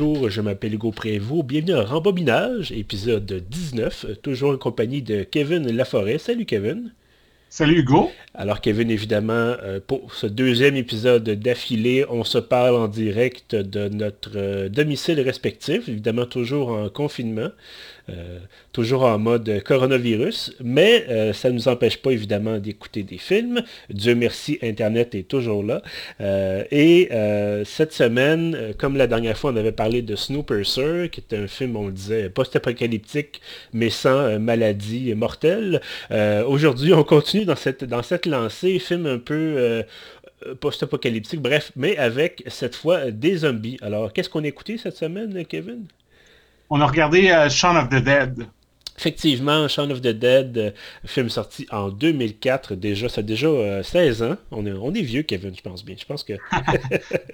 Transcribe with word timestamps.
bonjour, 0.00 0.30
je 0.30 0.40
m'appelle 0.40 0.72
Hugo 0.72 0.92
Prévost. 0.92 1.44
Bienvenue 1.44 1.74
à 1.74 1.84
Rembobinage, 1.84 2.72
épisode 2.72 3.44
19, 3.50 4.06
toujours 4.22 4.52
en 4.52 4.56
compagnie 4.56 5.02
de 5.02 5.24
Kevin 5.24 5.70
Laforêt. 5.70 6.16
Salut 6.16 6.46
Kevin. 6.46 6.94
Salut 7.50 7.80
Hugo. 7.80 8.10
Alors 8.32 8.62
Kevin, 8.62 8.90
évidemment, 8.90 9.32
euh, 9.62 9.78
pour 9.86 10.14
ce 10.14 10.26
deuxième 10.26 10.76
épisode 10.76 11.28
d'affilée, 11.28 12.06
on 12.08 12.24
se 12.24 12.38
parle 12.38 12.76
en 12.76 12.88
direct 12.88 13.54
de 13.54 13.88
notre 13.88 14.30
euh, 14.36 14.68
domicile 14.70 15.20
respectif, 15.20 15.86
évidemment 15.86 16.24
toujours 16.24 16.70
en 16.70 16.88
confinement. 16.88 17.50
Euh, 18.08 18.38
toujours 18.72 19.02
en 19.02 19.18
mode 19.18 19.62
coronavirus, 19.64 20.54
mais 20.62 21.04
euh, 21.08 21.32
ça 21.32 21.50
ne 21.50 21.54
nous 21.54 21.68
empêche 21.68 21.98
pas 21.98 22.12
évidemment 22.12 22.58
d'écouter 22.58 23.02
des 23.02 23.18
films. 23.18 23.62
Dieu 23.90 24.14
merci, 24.14 24.58
Internet 24.62 25.14
est 25.14 25.28
toujours 25.28 25.62
là. 25.62 25.82
Euh, 26.20 26.64
et 26.70 27.08
cette 27.64 27.92
semaine, 27.92 28.74
comme 28.78 28.96
la 28.96 29.06
dernière 29.06 29.36
fois, 29.36 29.52
on 29.52 29.56
avait 29.56 29.72
parlé 29.72 30.02
de 30.02 30.16
Snowpiercer, 30.16 31.08
qui 31.10 31.20
est 31.20 31.36
un 31.36 31.46
film, 31.46 31.76
on 31.76 31.86
le 31.86 31.92
disait, 31.92 32.28
post-apocalyptique, 32.30 33.40
mais 33.72 33.90
sans 33.90 34.38
maladie 34.38 35.14
mortelle. 35.14 35.80
Aujourd'hui, 36.46 36.92
on 36.92 37.04
continue 37.04 37.44
dans 37.44 37.56
cette, 37.56 37.84
dans 37.84 38.02
cette 38.02 38.26
lancée, 38.26 38.78
film 38.78 39.06
un 39.06 39.18
peu 39.18 39.84
post-apocalyptique, 40.60 41.40
bref, 41.40 41.72
mais 41.76 41.96
avec 41.96 42.42
cette 42.46 42.74
fois 42.74 43.10
des 43.10 43.38
zombies. 43.38 43.78
Alors, 43.82 44.12
qu'est-ce 44.12 44.28
qu'on 44.28 44.44
a 44.44 44.48
écouté 44.48 44.78
cette 44.78 44.96
semaine, 44.96 45.44
Kevin? 45.46 45.86
On 46.70 46.80
a 46.80 46.86
regardé 46.86 47.30
euh, 47.30 47.48
Shaun 47.50 47.76
of 47.76 47.88
the 47.88 48.02
Dead. 48.02 48.46
Effectivement, 48.96 49.66
Shaun 49.66 49.90
of 49.90 50.02
the 50.02 50.08
Dead, 50.08 50.58
euh, 50.58 50.70
film 51.06 51.30
sorti 51.30 51.66
en 51.70 51.88
2004, 51.88 52.74
déjà, 52.74 53.08
ça 53.08 53.20
a 53.20 53.22
déjà 53.22 53.82
16 53.82 54.22
euh, 54.22 54.32
ans. 54.32 54.36
On 54.50 54.66
est, 54.66 54.72
on 54.72 54.92
est 54.94 55.00
vieux, 55.00 55.22
Kevin, 55.22 55.54
je 55.56 55.62
pense 55.62 55.84
bien. 55.84 55.96
Je 55.98 56.04
pense 56.04 56.22
que... 56.22 56.34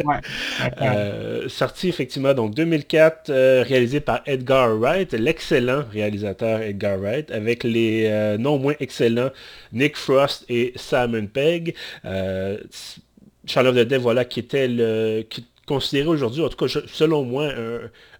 ouais, 0.05 1.48
sorti 1.48 1.89
effectivement, 1.89 2.34
donc 2.34 2.55
2004, 2.55 3.62
réalisé 3.65 4.01
par 4.01 4.23
Edgar 4.27 4.75
Wright, 4.78 5.12
l'excellent 5.12 5.84
réalisateur 5.93 6.62
Edgar 6.62 6.98
Wright, 6.98 7.31
avec 7.31 7.65
les 7.65 8.37
non 8.39 8.59
moins 8.59 8.75
excellents 8.81 9.31
Nick 9.73 9.97
Frost 9.97 10.45
et 10.48 10.73
Simon 10.77 11.27
Pegg. 11.27 11.75
Shaun 12.05 13.67
of 13.67 13.75
the 13.75 13.81
Dead, 13.81 14.00
voilà, 14.00 14.25
qui 14.25 14.41
était 14.41 14.69
le 14.69 15.27
considéré 15.67 16.09
aujourd'hui, 16.09 16.42
en 16.42 16.48
tout 16.48 16.64
cas 16.64 16.81
selon 16.86 17.25
moi, 17.25 17.50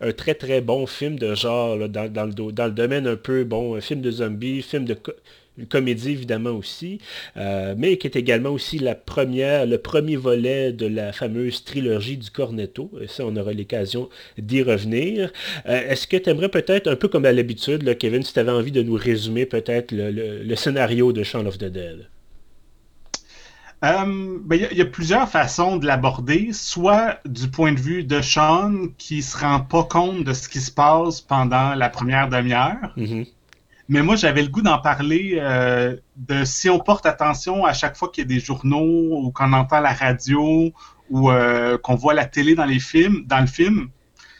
un, 0.01 0.13
très 0.13 0.35
très 0.35 0.61
bon 0.61 0.87
film 0.87 1.19
de 1.19 1.35
genre 1.35 1.89
dans, 1.89 2.27
le, 2.27 2.71
domaine 2.71 3.07
un 3.07 3.17
peu, 3.17 3.45
bon, 3.45 3.77
un 3.77 3.81
film 3.81 4.01
de 4.01 4.11
zombies, 4.11 4.63
film 4.63 4.85
de 4.85 4.97
comédie 5.65 6.11
évidemment 6.11 6.51
aussi, 6.51 6.99
euh, 7.37 7.75
mais 7.77 7.97
qui 7.97 8.07
est 8.07 8.17
également 8.17 8.51
aussi 8.51 8.79
la 8.79 8.95
première, 8.95 9.67
le 9.67 9.79
premier 9.79 10.17
volet 10.17 10.73
de 10.73 10.87
la 10.87 11.13
fameuse 11.13 11.65
trilogie 11.65 12.19
du 12.19 12.31
Cornetto. 12.31 12.91
Et 13.01 13.07
ça, 13.07 13.25
on 13.25 13.35
aura 13.37 13.53
l'occasion 13.53 14.09
d'y 14.39 14.63
revenir. 14.63 15.33
Euh, 15.67 15.89
est-ce 15.89 16.07
que 16.07 16.17
tu 16.17 16.29
aimerais 16.29 16.51
peut-être, 16.51 16.89
un 16.89 16.97
peu 16.97 17.09
comme 17.09 17.25
à 17.25 17.33
l'habitude, 17.33 17.97
Kevin, 17.99 18.23
si 18.23 18.33
tu 18.33 18.39
avais 18.39 18.53
envie 18.53 18.73
de 18.73 18.83
nous 18.83 18.95
résumer 18.95 19.47
peut-être 19.47 19.93
le, 19.93 20.11
le, 20.11 20.57
scénario 20.57 21.13
de 21.13 21.23
Shaun 21.23 21.47
of 21.47 21.59
the 21.59 21.65
Dead? 21.65 22.09
Euh, 23.87 24.39
ben, 24.45 24.67
il 24.71 24.79
y, 24.79 24.83
a 24.83 24.87
plusieurs 24.87 25.29
façons 25.29 25.77
de 25.77 25.87
l'aborder, 25.87 26.51
soit 26.53 27.21
du 27.25 27.49
point 27.49 27.73
de 27.73 27.79
vue 27.79 28.05
de 28.05 28.21
Sean 28.21 28.89
qui 28.99 29.23
se 29.23 29.37
rend 29.39 29.61
pas 29.61 29.85
compte 29.85 30.25
de 30.25 30.33
ce 30.33 30.49
qui 30.49 30.61
se 30.61 30.71
passe 30.71 31.21
pendant 31.21 31.75
la 31.75 31.89
première 31.89 32.29
demi-heure. 32.29 32.93
Mm-hmm. 32.97 33.29
Mais 33.89 34.03
moi, 34.03 34.17
j'avais 34.17 34.43
le 34.43 34.49
goût 34.49 34.63
d'en 34.63 34.79
parler 34.79 35.39
euh, 35.39 35.97
de 36.17 36.45
si 36.45 36.69
on 36.69 36.81
porte 36.81 37.07
attention 37.07 37.65
à 37.65 37.73
chaque 37.73 37.97
fois 37.97 38.09
qu'il 38.09 38.23
y 38.23 38.25
a 38.25 38.29
des 38.29 38.41
journaux 38.41 39.21
ou 39.23 39.31
qu'on 39.31 39.53
entend 39.53 39.81
la 39.81 39.93
radio 39.93 40.73
ou 41.09 41.31
euh, 41.31 41.79
qu'on 41.79 41.95
voit 41.95 42.15
la 42.15 42.25
télé 42.25 42.57
dans 42.57 42.65
les 42.65 42.81
films, 42.81 43.25
dans 43.27 43.41
le 43.41 43.47
film, 43.47 43.91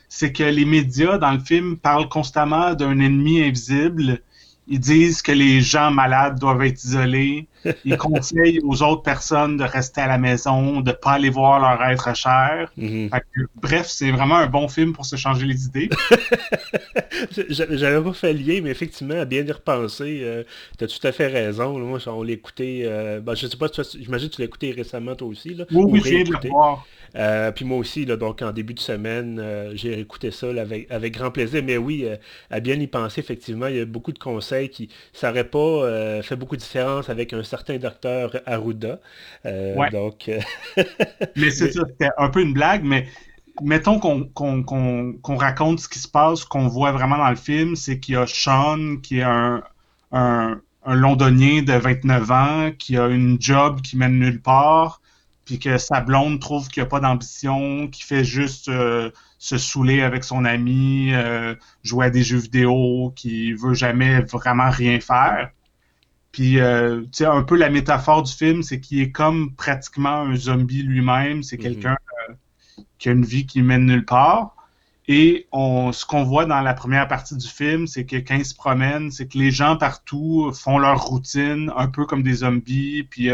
c'est 0.09 0.33
que 0.33 0.43
les 0.43 0.65
médias 0.65 1.19
dans 1.19 1.33
le 1.33 1.39
film 1.39 1.77
parlent 1.77 2.09
constamment 2.09 2.75
d'un 2.75 2.99
ennemi 2.99 3.43
invisible 3.43 4.21
ils 4.67 4.81
disent 4.81 5.23
que 5.23 5.33
les 5.33 5.61
gens 5.61 5.91
malades 5.91 6.39
doivent 6.39 6.63
être 6.63 6.83
isolés. 6.83 7.49
Ils 7.85 7.97
conseillent 7.99 8.61
aux 8.65 8.83
autres 8.83 9.03
personnes 9.03 9.57
de 9.57 9.65
rester 9.65 10.01
à 10.01 10.07
la 10.07 10.19
maison, 10.19 10.81
de 10.81 10.91
ne 10.91 10.97
pas 10.97 11.13
aller 11.13 11.31
voir 11.31 11.61
leur 11.61 11.83
être 11.89 12.15
cher. 12.17 12.71
Mhm. 12.77 13.11
bref, 13.57 13.87
c'est 13.89 14.11
vraiment 14.11 14.37
un 14.37 14.47
bon 14.47 14.69
film 14.69 14.93
pour 14.93 15.07
se 15.07 15.17
changer 15.17 15.47
les 15.47 15.67
idées. 15.67 15.91
J'avais 17.49 18.03
pas 18.03 18.13
fait 18.13 18.33
lier, 18.33 18.61
mais 18.61 18.71
effectivement, 18.71 19.21
à 19.21 19.25
bien 19.25 19.45
y 19.45 19.53
repenser, 19.53 20.21
euh, 20.23 20.45
tu 20.79 20.85
as 20.85 20.89
tout 20.89 21.07
à 21.07 21.13
fait 21.13 21.27
raison. 21.29 21.79
Moi, 21.79 21.99
on 22.07 22.23
l'écoutait, 22.23 22.83
euh, 22.85 23.21
ben, 23.21 23.35
je 23.35 23.47
sais 23.47 23.57
pas, 23.57 23.67
j'imagine 23.99 24.29
que 24.29 24.35
tu 24.35 24.41
l'as 24.41 24.47
écouté 24.47 24.73
récemment 24.73 25.15
toi 25.15 25.29
aussi. 25.29 25.55
Là, 25.55 25.65
oui, 25.73 25.85
oui, 25.89 26.01
je 26.05 26.11
viens 26.11 26.25
de 26.25 26.33
le 26.33 26.49
voir. 26.49 26.87
Euh, 27.15 27.51
puis 27.53 27.65
moi 27.65 27.79
aussi, 27.79 28.05
là, 28.05 28.17
donc 28.17 28.43
en 28.43 28.53
début 28.53 28.75
de 28.75 28.81
semaine, 28.81 29.39
euh, 29.41 29.73
j'ai 29.75 29.99
écouté 29.99 30.31
ça 30.31 30.49
avec, 30.49 30.91
avec, 30.91 31.15
grand 31.15 31.31
plaisir. 31.31 31.63
Mais 31.65 31.77
oui, 31.77 32.05
euh, 32.05 32.17
à 32.51 32.61
bien 32.61 32.75
y 32.75 32.87
penser, 32.87 33.21
effectivement, 33.21 33.69
il 33.69 33.77
y 33.77 33.81
a 33.81 33.85
beaucoup 33.85 34.13
de 34.13 34.19
conseils 34.19 34.69
qui 34.69 34.89
ça 35.13 35.29
n'aurait 35.29 35.45
pas 35.45 36.23
fait 36.23 36.37
beaucoup 36.37 36.57
de 36.57 36.61
différence 36.61 37.09
avec 37.09 37.33
un 37.33 37.43
certain 37.47 37.79
docteur 37.79 38.37
Arruda. 38.47 39.01
Donc, 39.93 40.31
mais 41.37 41.51
c'est 41.51 41.73
ça, 41.73 41.83
c'était 41.89 42.11
un 42.19 42.29
peu 42.29 42.43
une 42.43 42.53
blague, 42.53 42.85
mais 42.85 43.07
mettons 43.63 43.99
qu'on 43.99 45.37
raconte 45.37 45.81
ce 45.81 45.89
qui 45.89 45.99
se 45.99 46.09
passe, 46.09 46.45
qu'on 46.45 46.69
voit 46.69 46.93
vraiment 46.93 47.17
dans 47.17 47.31
le 47.31 47.37
film, 47.37 47.77
c'est 47.77 47.99
qu'il 47.99 48.15
y 48.15 48.17
a 48.19 48.27
Sean 48.27 48.97
qui 49.03 49.19
est 49.19 49.23
un, 49.23 49.63
un, 50.13 50.61
un 50.85 50.95
londonien 50.95 51.63
de 51.63 51.73
29 51.73 52.31
ans, 52.31 52.71
qui 52.79 52.99
a 52.99 53.07
une 53.09 53.41
job 53.41 53.81
qui 53.81 53.97
mène 53.97 54.19
nulle 54.19 54.43
part 54.43 55.01
puis 55.47 55.61
que 55.61 55.79
sa 55.79 56.01
blonde 56.01 56.41
trouve 56.41 56.69
qu'il 56.69 56.83
n'y 56.83 56.89
a 56.89 56.91
pas 56.91 57.01
d'ambition, 57.01 57.89
qu'il 57.89 58.05
fait 58.05 58.25
juste 58.25 58.69
euh, 58.69 59.11
se 59.39 59.57
saouler 59.57 60.03
avec 60.03 60.25
son 60.25 60.45
ami, 60.45 61.15
euh, 61.15 61.55
jouer 61.85 62.07
à 62.07 62.11
des 62.11 62.25
jeux 62.25 62.39
vidéo, 62.39 63.13
qui 63.15 63.53
veut 63.53 63.73
jamais 63.73 64.21
vraiment 64.23 64.69
rien 64.69 64.99
faire. 64.99 65.51
Puis, 66.37 66.61
euh, 66.61 67.01
tu 67.05 67.09
sais, 67.13 67.25
un 67.25 67.43
peu 67.43 67.57
la 67.57 67.71
métaphore 67.71 68.23
du 68.23 68.31
film, 68.31 68.63
c'est 68.63 68.79
qu'il 68.79 69.01
est 69.01 69.11
comme 69.11 69.55
pratiquement 69.55 70.21
un 70.21 70.37
zombie 70.37 70.83
lui-même. 70.83 71.43
C'est 71.43 71.57
mhm. 71.57 71.63
quelqu'un 71.63 71.97
qui 72.99 73.09
a 73.09 73.13
une 73.13 73.25
vie 73.25 73.47
qui 73.47 73.63
mène 73.63 73.87
nulle 73.87 74.05
part. 74.05 74.55
Et 75.09 75.47
on, 75.51 75.93
ce 75.93 76.05
qu'on 76.05 76.25
voit 76.25 76.45
dans 76.45 76.61
la 76.61 76.75
première 76.75 77.09
partie 77.09 77.37
du 77.37 77.49
film, 77.49 77.87
c'est 77.87 78.05
que 78.05 78.17
quand 78.17 78.35
il 78.35 78.45
se 78.45 78.55
promène, 78.55 79.11
c'est 79.11 79.29
que 79.29 79.39
les 79.39 79.51
gens 79.51 79.79
partout 79.79 80.53
font 80.53 80.79
leur 80.79 81.01
routine, 81.07 81.73
un 81.75 81.87
peu 81.87 82.05
comme 82.05 82.23
des 82.23 82.35
zombies, 82.35 83.05
puis 83.05 83.31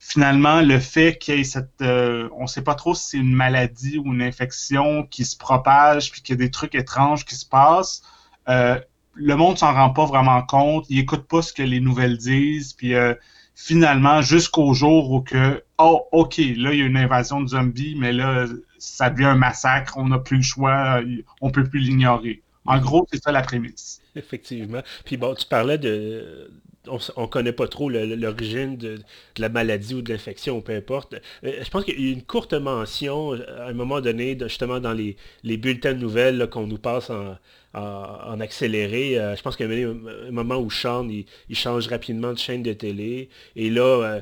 finalement, 0.00 0.62
le 0.62 0.80
fait 0.80 1.18
qu'il 1.18 1.36
y 1.36 1.40
ait 1.40 1.44
cette... 1.44 1.82
Euh, 1.82 2.28
on 2.32 2.42
ne 2.42 2.46
sait 2.48 2.62
pas 2.62 2.74
trop 2.74 2.94
si 2.94 3.10
c'est 3.10 3.16
une 3.18 3.34
maladie 3.34 3.98
ou 3.98 4.14
une 4.14 4.22
infection 4.22 5.06
qui 5.06 5.26
se 5.26 5.36
propage, 5.36 6.10
puis 6.10 6.22
qu'il 6.22 6.32
y 6.32 6.38
a 6.38 6.44
des 6.44 6.50
trucs 6.50 6.74
étranges 6.74 7.26
qui 7.26 7.36
se 7.36 7.46
passent, 7.46 8.02
euh, 8.48 8.80
le 9.20 9.36
monde 9.36 9.58
s'en 9.58 9.74
rend 9.74 9.90
pas 9.90 10.06
vraiment 10.06 10.42
compte, 10.42 10.86
il 10.88 10.98
écoute 10.98 11.26
pas 11.28 11.42
ce 11.42 11.52
que 11.52 11.62
les 11.62 11.80
nouvelles 11.80 12.16
disent, 12.16 12.72
puis 12.72 12.94
euh, 12.94 13.14
finalement, 13.54 14.22
jusqu'au 14.22 14.72
jour 14.72 15.10
où 15.10 15.20
que, 15.20 15.62
oh, 15.78 16.06
ok, 16.12 16.38
là, 16.38 16.72
il 16.72 16.78
y 16.78 16.82
a 16.82 16.86
une 16.86 16.96
invasion 16.96 17.40
de 17.40 17.48
zombies, 17.48 17.94
mais 17.98 18.12
là, 18.12 18.46
ça 18.78 19.10
devient 19.10 19.26
un 19.26 19.34
massacre, 19.34 19.98
on 19.98 20.08
n'a 20.08 20.18
plus 20.18 20.38
le 20.38 20.42
choix, 20.42 21.00
on 21.42 21.50
peut 21.50 21.64
plus 21.64 21.80
l'ignorer. 21.80 22.42
En 22.64 22.78
gros, 22.78 23.06
c'est 23.12 23.22
ça 23.22 23.32
la 23.32 23.42
prémisse. 23.42 24.00
Effectivement. 24.16 24.82
Puis 25.04 25.16
bon, 25.16 25.34
tu 25.34 25.46
parlais 25.46 25.78
de, 25.78 26.50
on 26.86 27.22
ne 27.22 27.26
connaît 27.26 27.52
pas 27.52 27.68
trop 27.68 27.90
l'origine 27.90 28.76
de, 28.76 28.98
la 29.38 29.48
maladie 29.48 29.94
ou 29.94 30.02
de 30.02 30.12
l'infection, 30.12 30.60
peu 30.60 30.74
importe. 30.74 31.14
Euh, 31.44 31.52
je 31.62 31.70
pense 31.70 31.84
qu'il 31.84 32.00
y 32.00 32.08
a 32.08 32.12
une 32.12 32.22
courte 32.22 32.54
mention 32.54 33.32
à 33.32 33.68
un 33.68 33.72
moment 33.74 34.00
donné, 34.00 34.38
justement 34.40 34.80
dans 34.80 34.92
les, 34.92 35.16
bulletins 35.44 35.92
de 35.92 35.98
nouvelles 35.98 36.48
qu'on 36.50 36.66
nous 36.66 36.78
passe 36.78 37.10
en, 37.10 37.36
en, 37.74 38.40
accéléré. 38.40 39.18
Euh, 39.18 39.36
je 39.36 39.42
pense 39.42 39.56
qu'il 39.56 39.70
y 39.70 39.84
a 39.84 39.88
un 39.88 40.30
moment 40.30 40.56
où 40.56 40.70
Sean, 40.70 41.08
il, 41.08 41.26
change 41.56 41.88
rapidement 41.88 42.32
de 42.32 42.38
chaîne 42.38 42.62
de 42.62 42.72
télé. 42.72 43.28
Et 43.54 43.70
là, 43.70 43.82
euh, 43.82 44.20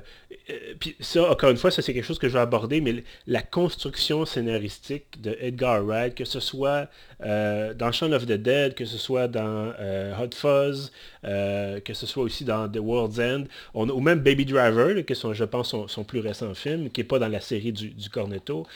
euh, 0.50 0.74
puis 0.78 0.96
ça, 1.00 1.30
encore 1.30 1.50
une 1.50 1.56
fois, 1.56 1.70
ça 1.70 1.80
c'est 1.80 1.94
quelque 1.94 2.04
chose 2.04 2.18
que 2.18 2.28
je 2.28 2.34
vais 2.34 2.40
aborder, 2.40 2.80
mais 2.80 3.02
la 3.26 3.42
construction 3.42 4.24
scénaristique 4.26 5.20
de 5.20 5.36
Edgar 5.40 5.84
Wright, 5.84 6.14
que 6.14 6.24
ce 6.24 6.40
soit 6.40 6.88
dans 7.20 7.92
Shaun 7.92 8.12
of 8.12 8.26
the 8.26 8.32
Dead, 8.32 8.74
que 8.74 8.84
ce 8.84 8.98
soit 8.98 9.28
dans 9.28 9.72
Hot 10.20 10.34
Fuzz, 10.34 10.92
que 11.22 11.94
ce 11.94 12.06
soit 12.06 12.22
aussi 12.22 12.44
dans 12.44 12.68
The 12.68 12.78
World's 12.78 13.18
End, 13.18 13.44
ou 13.74 14.00
même 14.00 14.20
Baby 14.20 14.44
Driver, 14.44 15.04
qui 15.04 15.12
est 15.12 15.32
je 15.34 15.44
pense 15.44 15.74
son, 15.86 16.04
plus 16.04 16.20
récent 16.20 16.54
film, 16.54 16.90
qui 16.90 17.00
n'est 17.00 17.06
pas 17.06 17.18
dans 17.18 17.28
la 17.28 17.40
série 17.40 17.72
du 17.72 18.10
Cornetto, 18.10 18.66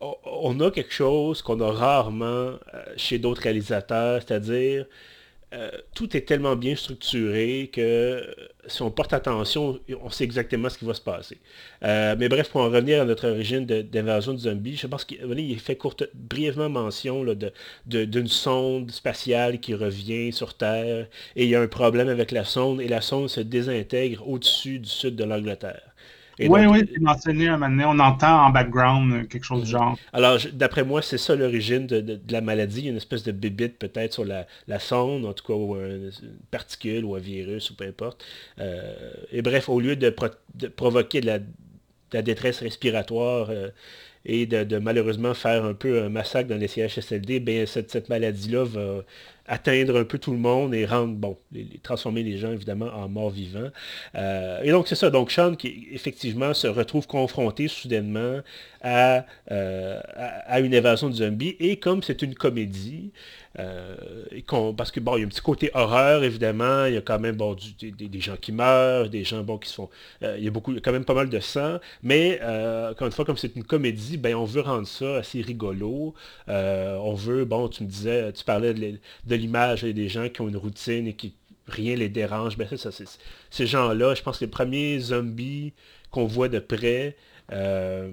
on 0.00 0.60
a 0.60 0.70
quelque 0.70 0.92
chose 0.92 1.42
qu'on 1.42 1.60
a 1.60 1.72
rarement 1.72 2.52
chez 2.96 3.18
d'autres 3.18 3.42
réalisateurs 3.42 4.20
c'est-à-dire 4.20 4.86
euh, 5.52 5.70
tout 5.94 6.16
est 6.16 6.20
tellement 6.20 6.54
bien 6.54 6.76
structuré 6.76 7.70
que 7.72 8.24
si 8.68 8.82
on 8.82 8.90
porte 8.90 9.12
attention, 9.12 9.80
on 10.00 10.08
sait 10.10 10.22
exactement 10.22 10.68
ce 10.68 10.78
qui 10.78 10.84
va 10.84 10.94
se 10.94 11.00
passer. 11.00 11.38
Euh, 11.82 12.14
mais 12.16 12.28
bref, 12.28 12.50
pour 12.50 12.60
en 12.60 12.66
revenir 12.66 13.02
à 13.02 13.04
notre 13.04 13.28
origine 13.28 13.66
d'invasion 13.66 14.32
de, 14.32 14.38
zombies, 14.38 14.76
je 14.76 14.86
pense 14.86 15.04
qu'il 15.04 15.60
fait 15.60 15.76
courte, 15.76 16.04
brièvement 16.14 16.68
mention 16.68 17.24
d'une 17.86 18.28
sonde 18.28 18.92
spatiale 18.92 19.58
qui 19.58 19.74
revient 19.74 20.32
sur 20.32 20.54
Terre 20.54 21.08
et 21.34 21.44
il 21.44 21.50
y 21.50 21.56
a 21.56 21.60
un 21.60 21.68
problème 21.68 22.08
avec 22.08 22.30
la 22.30 22.44
sonde 22.44 22.80
et 22.80 22.88
la 22.88 23.00
sonde 23.00 23.28
se 23.28 23.40
désintègre 23.40 24.28
au-dessus 24.28 24.78
du 24.78 24.88
sud 24.88 25.16
de 25.16 25.24
l'Angleterre. 25.24 25.89
Oui, 26.48 26.66
oui, 26.66 26.88
c'est 26.92 27.00
mentionné 27.00 27.48
un 27.48 27.58
moment 27.58 27.68
donné. 27.68 27.84
On 27.84 27.98
entend 27.98 28.46
en 28.46 28.50
background 28.50 29.28
quelque 29.28 29.44
chose 29.44 29.64
du 29.64 29.72
mhm. 29.72 29.78
genre. 29.78 29.98
Alors, 30.12 30.38
d'après 30.52 30.84
moi, 30.84 31.02
c'est 31.02 31.18
ça 31.18 31.34
l'origine 31.34 31.86
de, 31.86 32.20
la 32.30 32.40
maladie. 32.40 32.80
Il 32.80 32.84
y 32.84 32.88
a 32.88 32.90
une 32.90 32.96
espèce 32.96 33.22
de 33.22 33.32
bibite 33.32 33.78
peut-être 33.78 34.14
sur 34.14 34.24
la, 34.24 34.46
sonde, 34.78 35.24
en 35.24 35.32
tout 35.32 35.44
cas, 35.44 35.54
ou 35.54 35.76
une 35.76 36.10
particule 36.50 37.04
ou 37.04 37.14
un 37.14 37.20
virus 37.20 37.70
ou 37.70 37.76
peu 37.76 37.84
importe. 37.84 38.24
et 39.32 39.42
bref, 39.42 39.68
au 39.68 39.80
lieu 39.80 39.96
de, 39.96 40.14
provoquer 40.68 41.20
de 41.20 41.26
la, 41.26 42.22
détresse 42.22 42.60
respiratoire 42.60 43.50
et 44.24 44.46
de, 44.46 44.78
malheureusement 44.78 45.34
faire 45.34 45.64
un 45.64 45.74
peu 45.74 46.02
un 46.02 46.08
massacre 46.08 46.48
dans 46.48 46.58
les 46.58 46.68
CHSLD, 46.68 47.66
cette, 47.66 47.90
cette 47.90 48.08
maladie-là 48.08 48.64
va 48.64 49.04
atteindre 49.50 49.98
un 49.98 50.04
peu 50.04 50.18
tout 50.18 50.30
le 50.30 50.38
monde 50.38 50.74
et 50.74 50.86
rendre, 50.86 51.14
bon, 51.14 51.36
transformer 51.82 52.22
les 52.22 52.38
gens 52.38 52.52
évidemment 52.52 52.86
en 52.94 53.08
morts 53.08 53.30
vivants. 53.30 53.70
Euh, 54.14 54.62
et 54.62 54.70
donc 54.70 54.86
c'est 54.86 54.94
ça, 54.94 55.10
donc 55.10 55.32
Sean 55.32 55.56
qui 55.56 55.88
effectivement 55.90 56.54
se 56.54 56.68
retrouve 56.68 57.06
confronté 57.08 57.66
soudainement 57.66 58.38
à, 58.82 59.24
euh, 59.50 60.00
à, 60.46 60.60
une 60.60 60.74
évasion 60.74 61.08
de 61.08 61.14
zombies. 61.14 61.56
Et 61.60 61.76
comme 61.76 62.02
c'est 62.02 62.22
une 62.22 62.34
comédie, 62.34 63.12
euh, 63.58 63.96
parce 64.76 64.90
que 64.90 65.00
bon, 65.00 65.16
il 65.16 65.20
y 65.20 65.22
a 65.22 65.26
un 65.26 65.28
petit 65.28 65.40
côté 65.40 65.70
horreur 65.74 66.22
évidemment, 66.22 66.86
il 66.86 66.94
y 66.94 66.96
a 66.96 67.00
quand 67.00 67.18
même 67.18 67.36
des, 67.36 68.20
gens 68.20 68.36
qui 68.36 68.52
meurent, 68.52 69.08
des 69.08 69.24
gens 69.24 69.42
bon, 69.42 69.58
qui 69.58 69.68
se 69.68 69.74
font, 69.74 69.88
il 70.22 70.44
y 70.44 70.48
a 70.48 70.50
beaucoup, 70.50 70.72
quand 70.74 70.92
même 70.92 71.04
pas 71.04 71.14
mal 71.14 71.28
de 71.28 71.40
sang, 71.40 71.78
mais 72.02 72.40
encore 72.90 73.06
une 73.08 73.12
fois 73.12 73.24
comme 73.24 73.36
c'est 73.36 73.56
une 73.56 73.64
comédie, 73.64 74.18
ben 74.18 74.36
on 74.36 74.44
veut 74.44 74.60
rendre 74.60 74.86
ça 74.86 75.16
assez 75.16 75.42
rigolo, 75.42 76.14
on 76.46 77.14
veut, 77.14 77.44
bon, 77.44 77.68
tu 77.68 77.82
me 77.82 77.88
disais, 77.88 78.32
tu 78.32 78.44
parlais 78.44 78.72
de, 78.72 79.34
l'image 79.34 79.82
des 79.82 80.08
gens 80.08 80.28
qui 80.28 80.40
ont 80.42 80.48
une 80.48 80.56
routine 80.56 81.08
et 81.08 81.14
qui 81.14 81.34
rien 81.66 81.96
les 81.96 82.08
dérange. 82.08 82.56
Ben, 82.56 82.68
ça, 82.76 82.90
ces 83.50 83.66
gens-là, 83.66 84.14
je 84.14 84.22
pense 84.22 84.38
que 84.38 84.44
les 84.44 84.50
premiers 84.50 84.98
zombies 84.98 85.72
qu'on 86.10 86.26
voit 86.26 86.48
de 86.48 86.58
près, 86.58 87.16
euh, 87.52 88.10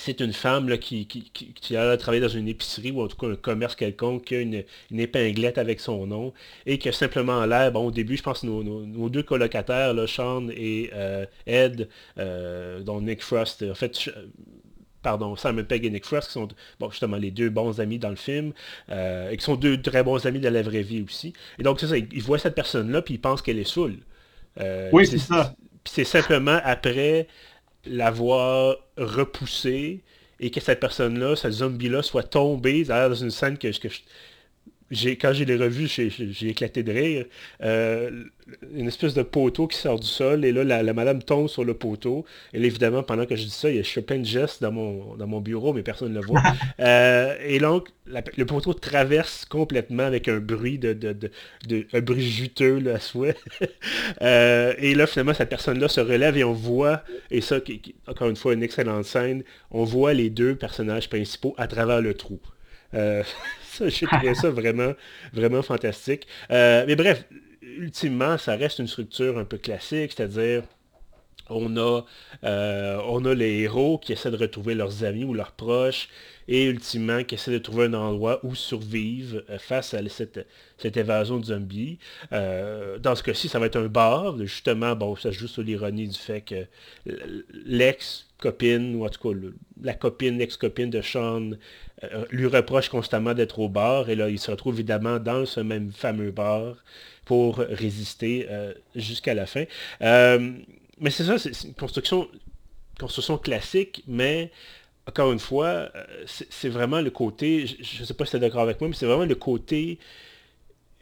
c'est 0.00 0.20
une 0.20 0.32
femme 0.32 0.68
là, 0.68 0.78
qui, 0.78 1.06
qui, 1.06 1.76
a 1.76 1.96
travaillé 1.96 2.22
dans 2.22 2.28
une 2.28 2.48
épicerie 2.48 2.90
ou 2.90 3.02
en 3.02 3.08
tout 3.08 3.16
cas 3.16 3.28
un 3.28 3.36
commerce 3.36 3.74
quelconque, 3.76 4.24
qui 4.24 4.34
a 4.34 4.40
une, 4.40 4.64
épinglette 4.90 5.58
avec 5.58 5.80
son 5.80 6.06
nom 6.06 6.32
et 6.66 6.78
qui 6.78 6.88
a 6.88 6.92
simplement 6.92 7.44
l'air, 7.44 7.70
bon 7.72 7.86
au 7.86 7.90
début 7.90 8.16
je 8.16 8.22
pense 8.22 8.42
nos, 8.42 8.62
nos, 8.62 9.08
deux 9.08 9.22
colocataires, 9.22 9.94
là, 9.94 10.06
Sean 10.06 10.48
et 10.50 10.90
euh, 10.94 11.26
Ed, 11.46 11.88
euh, 12.18 12.80
dont 12.80 13.00
Nick 13.00 13.22
Frost, 13.22 13.62
en 13.62 13.74
fait 13.74 14.10
pardon, 15.02 15.36
Simon 15.36 15.64
Pegg 15.64 15.84
et 15.84 15.90
Nick 15.90 16.04
Frost, 16.04 16.28
qui 16.28 16.34
sont 16.34 16.48
bon, 16.78 16.90
justement 16.90 17.16
les 17.16 17.30
deux 17.30 17.50
bons 17.50 17.80
amis 17.80 17.98
dans 17.98 18.10
le 18.10 18.16
film, 18.16 18.52
euh, 18.90 19.30
et 19.30 19.36
qui 19.36 19.44
sont 19.44 19.56
deux 19.56 19.80
très 19.80 20.02
bons 20.02 20.26
amis 20.26 20.40
de 20.40 20.48
la 20.48 20.62
vraie 20.62 20.82
vie 20.82 21.02
aussi. 21.02 21.32
Et 21.58 21.62
donc, 21.62 21.80
c'est 21.80 21.86
ça, 21.86 21.96
ils 21.96 22.22
voient 22.22 22.38
cette 22.38 22.54
personne-là, 22.54 23.00
puis 23.00 23.14
ils 23.14 23.20
pensent 23.20 23.40
qu'elle 23.40 23.58
est 23.58 23.64
saoule. 23.64 23.96
Oui, 24.92 25.06
c'est 25.06 25.16
ça. 25.16 25.54
c'est 25.86 26.04
simplement 26.04 26.60
après 26.64 27.28
l'avoir 27.86 28.76
repoussée 28.96 30.00
et 30.40 30.50
que 30.50 30.60
cette 30.60 30.80
personne-là, 30.80 31.36
cette 31.36 31.52
zombie-là, 31.52 32.02
soit 32.02 32.22
tombée 32.22 32.84
dans 32.84 33.14
une 33.14 33.30
scène 33.30 33.58
que, 33.58 33.68
que 33.78 33.88
je, 33.88 34.00
quand 34.90 35.32
je 35.32 35.44
l'ai 35.44 35.56
revu, 35.56 35.86
j'ai 35.86 36.48
éclaté 36.48 36.82
de 36.82 36.92
rire. 36.92 37.26
Euh, 37.62 38.24
une 38.74 38.88
espèce 38.88 39.14
de 39.14 39.22
poteau 39.22 39.68
qui 39.68 39.78
sort 39.78 40.00
du 40.00 40.06
sol, 40.06 40.44
et 40.44 40.52
là, 40.52 40.82
la, 40.82 40.92
madame 40.92 41.22
tombe 41.22 41.48
sur 41.48 41.64
le 41.64 41.74
poteau. 41.74 42.24
Et 42.52 42.58
là, 42.58 42.66
évidemment, 42.66 43.02
pendant 43.02 43.24
que 43.24 43.36
je 43.36 43.44
dis 43.44 43.50
ça, 43.50 43.70
il 43.70 43.76
y 43.76 43.78
a, 43.78 43.82
je 43.82 43.88
fais 43.88 44.02
plein 44.02 44.18
de 44.18 44.24
gestes 44.24 44.60
dans 44.60 44.72
mon, 44.72 45.14
dans 45.16 45.26
mon 45.28 45.40
bureau, 45.40 45.72
mais 45.72 45.82
personne 45.82 46.12
ne 46.12 46.20
le 46.20 46.26
voit. 46.26 46.42
Euh, 46.80 47.36
et 47.44 47.58
donc, 47.58 47.88
le 48.06 48.44
poteau 48.44 48.72
traverse 48.72 49.44
complètement 49.44 50.04
avec 50.04 50.28
un 50.28 50.38
bruit 50.38 50.78
de, 50.78 50.92
de, 50.94 51.30
un 51.92 52.00
bruit 52.00 52.22
juteux 52.22 52.78
là, 52.78 52.94
à 52.94 52.98
souhait. 52.98 53.36
Euh, 54.22 54.74
et 54.78 54.94
là, 54.94 55.06
finalement, 55.06 55.34
cette 55.34 55.48
personne-là 55.48 55.88
se 55.88 56.00
relève 56.00 56.36
et 56.36 56.44
on 56.44 56.52
voit, 56.52 57.02
et 57.30 57.40
ça, 57.40 57.58
encore 58.06 58.28
une 58.28 58.36
fois, 58.36 58.54
une 58.54 58.62
excellente 58.62 59.04
scène, 59.04 59.42
on 59.70 59.84
voit 59.84 60.14
les 60.14 60.30
deux 60.30 60.54
personnages 60.54 61.08
principaux 61.08 61.54
à 61.56 61.66
travers 61.66 62.00
le 62.00 62.14
trou. 62.14 62.40
J'ai 63.88 64.06
trouvé 64.06 64.34
ça 64.34 64.50
vraiment, 64.50 64.92
vraiment 65.32 65.62
fantastique. 65.62 66.26
Euh, 66.50 66.84
mais 66.86 66.96
bref, 66.96 67.24
ultimement, 67.62 68.38
ça 68.38 68.56
reste 68.56 68.78
une 68.78 68.88
structure 68.88 69.38
un 69.38 69.44
peu 69.44 69.58
classique, 69.58 70.12
c'est-à-dire 70.16 70.64
on 71.52 71.76
a, 71.76 72.04
euh, 72.44 73.00
on 73.08 73.24
a 73.24 73.34
les 73.34 73.62
héros 73.62 73.98
qui 73.98 74.12
essaient 74.12 74.30
de 74.30 74.36
retrouver 74.36 74.76
leurs 74.76 75.02
amis 75.02 75.24
ou 75.24 75.34
leurs 75.34 75.50
proches 75.50 76.08
et 76.46 76.66
ultimement 76.66 77.24
qui 77.24 77.34
essaient 77.34 77.50
de 77.50 77.58
trouver 77.58 77.86
un 77.86 77.94
endroit 77.94 78.38
où 78.44 78.54
survivre 78.54 79.42
euh, 79.50 79.58
face 79.58 79.94
à 79.94 80.08
cette, 80.08 80.46
cette 80.78 80.96
évasion 80.96 81.38
de 81.38 81.46
zombies. 81.46 81.98
dans 82.30 83.14
ce 83.14 83.22
cas-ci, 83.22 83.48
ça 83.48 83.58
va 83.58 83.66
être 83.66 83.76
un 83.76 83.88
bar. 83.88 84.38
Justement, 84.38 84.94
bon, 84.94 85.16
ça 85.16 85.30
joue 85.30 85.48
sur 85.48 85.62
l'ironie 85.62 86.08
du 86.08 86.18
fait 86.18 86.42
que 86.42 86.66
l'ex-copine, 88.40 88.96
ou 88.96 89.04
en 89.04 89.08
tout 89.08 89.32
cas 89.32 89.38
la 89.82 89.94
copine, 89.94 90.38
l'ex-copine 90.38 90.90
de 90.90 91.02
Sean, 91.02 91.52
euh, 92.02 92.24
lui 92.30 92.46
reproche 92.46 92.88
constamment 92.88 93.34
d'être 93.34 93.58
au 93.58 93.68
bar 93.68 94.10
et 94.10 94.16
là 94.16 94.28
il 94.28 94.38
se 94.38 94.50
retrouve 94.50 94.74
évidemment 94.74 95.18
dans 95.18 95.46
ce 95.46 95.60
même 95.60 95.92
fameux 95.92 96.30
bar 96.30 96.76
pour 97.24 97.58
résister 97.58 98.46
euh, 98.50 98.72
jusqu'à 98.96 99.34
la 99.34 99.46
fin. 99.46 99.64
Euh, 100.02 100.52
mais 100.98 101.10
c'est 101.10 101.24
ça, 101.24 101.38
c'est 101.38 101.64
une 101.64 101.74
construction, 101.74 102.28
construction 102.98 103.38
classique, 103.38 104.02
mais 104.06 104.50
encore 105.06 105.32
une 105.32 105.38
fois, 105.38 105.90
c'est 106.26 106.68
vraiment 106.68 107.00
le 107.00 107.10
côté, 107.10 107.66
je 107.66 108.00
ne 108.00 108.06
sais 108.06 108.14
pas 108.14 108.24
si 108.26 108.32
tu 108.32 108.36
es 108.36 108.40
d'accord 108.40 108.60
avec 108.60 108.80
moi, 108.80 108.88
mais 108.88 108.94
c'est 108.94 109.06
vraiment 109.06 109.24
le 109.24 109.34
côté 109.34 109.98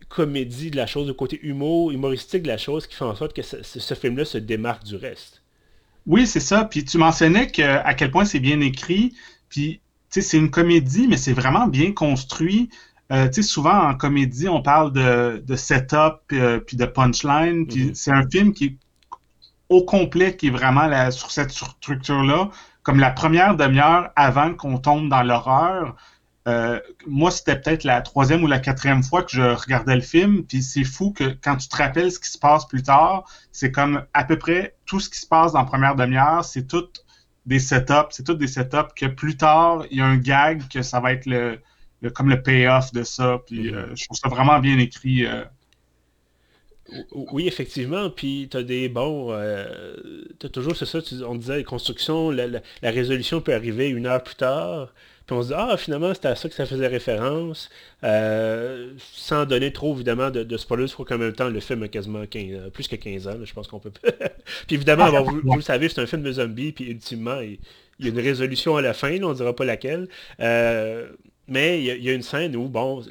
comédie 0.09 0.71
de 0.71 0.77
la 0.77 0.87
chose, 0.87 1.09
le 1.09 1.15
côté 1.15 1.39
humour, 1.43 1.91
humoristique 1.91 2.43
de 2.43 2.49
la 2.49 2.59
chose 2.59 2.87
qui 2.87 2.95
fait 2.95 3.05
en 3.05 3.17
sorte 3.17 3.35
que 3.35 3.43
ce, 3.43 3.63
ce 3.63 3.95
film-là 3.95 4.25
se 4.25 4.39
démarque 4.39 4.85
du 4.85 4.97
reste. 4.97 5.43
Oui, 6.09 6.27
c'est 6.27 6.41
ça. 6.41 6.65
Puis 6.65 6.85
tu 6.85 6.99
mentionnais 6.99 7.53
que, 7.53 7.63
à 7.63 7.95
quel 7.95 8.11
point 8.11 8.25
c'est 8.25 8.41
bien 8.41 8.61
écrit. 8.61 9.15
Puis 9.51 9.81
c'est 10.09 10.39
une 10.39 10.51
comédie, 10.51 11.07
mais 11.07 11.19
c'est 11.19 11.35
vraiment 11.35 11.69
bien 11.69 11.93
construit. 11.93 12.71
Euh, 13.13 13.31
souvent 13.43 13.89
en 13.89 13.95
comédie, 13.95 14.49
on 14.49 14.63
parle 14.63 14.93
de, 14.93 15.43
de 15.47 15.57
setup 15.57 16.21
euh, 16.33 16.61
puis 16.61 16.77
de 16.77 16.87
punchline. 16.87 17.67
Puis 17.67 17.91
mm-hmm. 17.91 17.95
c'est 17.95 18.11
un 18.11 18.29
film 18.29 18.55
qui 18.55 18.65
est 18.65 18.77
au 19.69 19.85
complet, 19.85 20.35
qui 20.35 20.49
est 20.49 20.51
vraiment 20.51 21.11
sur 21.11 21.31
cette 21.31 21.51
structure-là. 21.51 22.51
Comme 22.83 23.01
la 23.01 23.11
première 23.11 23.55
demi-heure 23.55 24.11
avant 24.17 24.55
qu'on 24.55 24.79
tombe 24.79 25.11
dans 25.11 25.23
l'horreur. 25.23 25.95
Euh, 26.49 26.81
moi, 27.07 27.31
c'était 27.31 27.61
peut-être 27.61 27.85
la 27.85 28.01
troisième 28.01 28.43
ou 28.43 28.47
la 28.47 28.59
quatrième 28.59 29.03
fois 29.03 29.23
que 29.23 29.33
je 29.33 29.43
regardais 29.43 29.97
le 29.97 30.01
film. 30.01 30.45
Puis 30.45 30.63
c'est 30.63 30.85
fou 30.85 31.13
que 31.13 31.37
quand 31.43 31.57
tu 31.57 31.69
te 31.69 31.77
rappelles 31.77 32.11
ce 32.11 32.19
qui 32.19 32.31
se 32.31 32.39
passe 32.39 32.67
plus 32.67 32.83
tard, 32.83 33.25
c'est 33.53 33.71
comme 33.71 34.03
à 34.15 34.25
peu 34.25 34.39
près 34.39 34.77
tout 34.87 34.99
ce 34.99 35.11
qui 35.11 35.21
se 35.21 35.27
passe 35.27 35.53
dans 35.53 35.61
la 35.61 35.67
première 35.67 35.95
demi-heure, 35.95 36.45
c'est 36.45 36.67
tout 36.67 36.89
des 37.45 37.59
setups, 37.59 38.11
c'est 38.11 38.25
tout 38.25 38.35
des 38.35 38.47
setups 38.47 38.95
que 38.97 39.07
plus 39.07 39.37
tard, 39.37 39.85
il 39.91 39.99
y 39.99 40.01
a 40.01 40.07
un 40.07 40.17
gag 40.17 40.69
que 40.69 40.83
ça 40.83 41.01
va 41.01 41.13
être 41.13 41.27
le, 41.27 41.61
comme 42.15 42.31
le 42.31 42.43
payoff 42.43 42.93
de 42.93 43.03
ça. 43.03 43.41
Puis 43.47 43.75
euh, 43.75 43.95
je 43.95 44.07
trouve 44.07 44.17
ça 44.17 44.29
vraiment 44.29 44.59
bien 44.59 44.79
écrit. 44.79 45.27
Euh. 45.27 45.45
Oui, 47.13 47.47
effectivement. 47.47 48.09
Puis 48.09 48.49
tu 48.51 48.57
as 48.57 48.63
des 48.63 48.89
bons. 48.89 49.33
Euh, 49.33 49.97
tu 50.41 50.49
toujours, 50.49 50.77
c'est 50.77 50.87
ça, 50.87 51.01
on 51.27 51.35
disait, 51.35 51.63
construction, 51.63 52.31
la, 52.31 52.47
la, 52.47 52.91
résolution 52.91 53.43
peut 53.43 53.55
arriver 53.55 53.91
une 53.91 54.07
heure 54.07 54.23
plus 54.23 54.37
tard. 54.37 54.95
Puis 55.29 55.37
on 55.37 55.43
se 55.43 55.49
dit, 55.49 55.55
ah, 55.55 55.77
finalement, 55.77 56.15
c'était 56.15 56.29
à 56.29 56.37
ça 56.37 56.49
que 56.49 56.55
ça 56.55 56.65
faisait 56.65 56.87
référence. 56.87 57.69
Euh, 58.03 58.95
sans 58.99 59.45
donner 59.45 59.75
trop, 59.75 59.95
évidemment, 59.95 60.31
de, 60.31 60.43
de 60.43 60.57
spoilers, 60.57 60.87
je 60.87 60.95
crois 60.95 61.05
qu'en 61.05 61.19
même 61.19 61.35
temps, 61.35 61.51
le 61.51 61.61
film 61.61 61.83
a 61.83 61.89
quasiment 61.89 62.25
15, 62.25 62.43
euh, 62.49 62.71
plus 62.71 62.89
que 62.89 62.97
15 62.97 63.29
ans, 63.29 63.37
je 63.45 63.53
pense 63.53 63.69
qu'on 63.69 63.79
peut... 63.79 63.93
puis 64.67 64.77
évidemment, 64.77 65.05
ah, 65.05 65.21
vous, 65.21 65.55
le 65.55 65.61
savez, 65.61 65.91
c'est 65.91 66.01
un 66.01 66.07
film 66.07 66.23
de 66.23 66.33
zombies, 66.33 66.73
puis 66.73 66.87
ultimement, 66.87 67.41
il, 67.41 67.59
y 68.01 68.07
a 68.07 68.09
une 68.09 68.21
résolution 68.21 68.79
à 68.79 68.81
la 68.81 68.95
fin, 68.95 69.23
on 69.23 69.29
ne 69.29 69.35
dira 69.35 69.55
pas 69.55 69.67
laquelle. 69.67 70.09
Euh, 70.41 71.11
mais 71.49 71.83
il 71.83 72.05
y, 72.05 72.11
a 72.11 72.13
une 72.13 72.23
scène 72.23 72.55
où, 72.57 72.69
bon, 72.69 73.03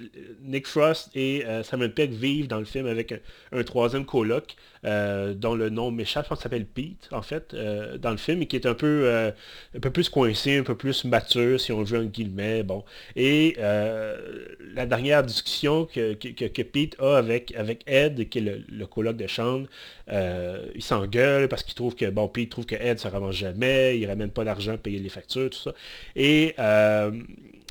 Nick 0.43 0.67
Frost 0.67 1.09
et 1.15 1.43
euh, 1.47 1.63
Simon 1.63 1.89
Pegg 1.89 2.11
vivent 2.11 2.47
dans 2.47 2.59
le 2.59 2.65
film 2.65 2.85
avec 2.85 3.11
un, 3.51 3.63
troisième 3.63 4.05
coloc, 4.05 4.55
euh, 4.85 5.33
dont 5.33 5.55
le 5.55 5.69
nom 5.69 5.89
m'échappe, 5.89 6.25
je 6.25 6.29
pense 6.29 6.41
s'appelle 6.41 6.67
Pete, 6.67 7.09
en 7.11 7.23
fait, 7.23 7.55
euh, 7.55 7.97
dans 7.97 8.11
le 8.11 8.17
film, 8.17 8.43
et 8.43 8.45
qui 8.45 8.55
est 8.55 8.67
un 8.67 8.75
peu, 8.75 9.31
un 9.75 9.79
peu 9.79 9.89
plus 9.89 10.07
coincé, 10.09 10.57
un 10.57 10.63
peu 10.63 10.75
plus 10.75 11.03
mature, 11.03 11.59
si 11.59 11.71
on 11.71 11.81
veut, 11.81 11.99
en 11.99 12.03
guillemets, 12.03 12.61
bon. 12.61 12.85
Et 13.15 13.55
la 13.57 14.85
dernière 14.85 15.23
discussion 15.23 15.85
que, 15.85 16.13
que, 16.13 16.61
Pete 16.61 16.95
a 16.99 17.17
avec, 17.17 17.55
avec 17.55 17.81
Ed, 17.87 18.29
qui 18.29 18.37
est 18.37 18.63
le, 18.69 18.85
coloc 18.85 19.17
de 19.17 19.25
Sean, 19.25 19.63
il 20.07 20.83
s'engueule 20.83 21.47
parce 21.47 21.63
qu'il 21.63 21.73
trouve 21.73 21.95
que, 21.95 22.05
bon, 22.11 22.27
Pete 22.27 22.51
trouve 22.51 22.67
que 22.67 22.75
Ed 22.75 22.93
ne 22.93 22.97
se 22.97 23.07
ramasse 23.07 23.35
jamais, 23.35 23.97
il 23.97 24.05
ramène 24.05 24.29
pas 24.29 24.43
d'argent, 24.43 24.77
payer 24.77 24.99
les 24.99 25.09
factures, 25.09 25.49
tout 25.49 25.57
ça. 25.57 25.73
Et 26.15 26.53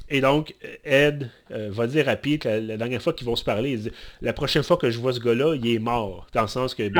et 0.08 0.20
donc, 0.20 0.54
Ed 0.84 1.30
euh, 1.50 1.68
va 1.70 1.86
dire 1.86 2.08
à 2.08 2.16
Pete, 2.16 2.44
la, 2.44 2.76
dernière 2.76 3.02
fois 3.02 3.12
qu'ils 3.12 3.26
vont 3.26 3.36
se 3.36 3.44
parler, 3.44 3.72
il 3.72 3.82
dit, 3.82 3.90
la 4.22 4.32
prochaine 4.32 4.62
fois 4.62 4.76
que 4.76 4.90
je 4.90 4.98
vois 4.98 5.12
ce 5.12 5.20
gars-là, 5.20 5.54
il 5.54 5.66
est 5.66 5.78
mort. 5.78 6.26
Dans 6.32 6.42
le 6.42 6.48
sens 6.48 6.74
que, 6.74 6.90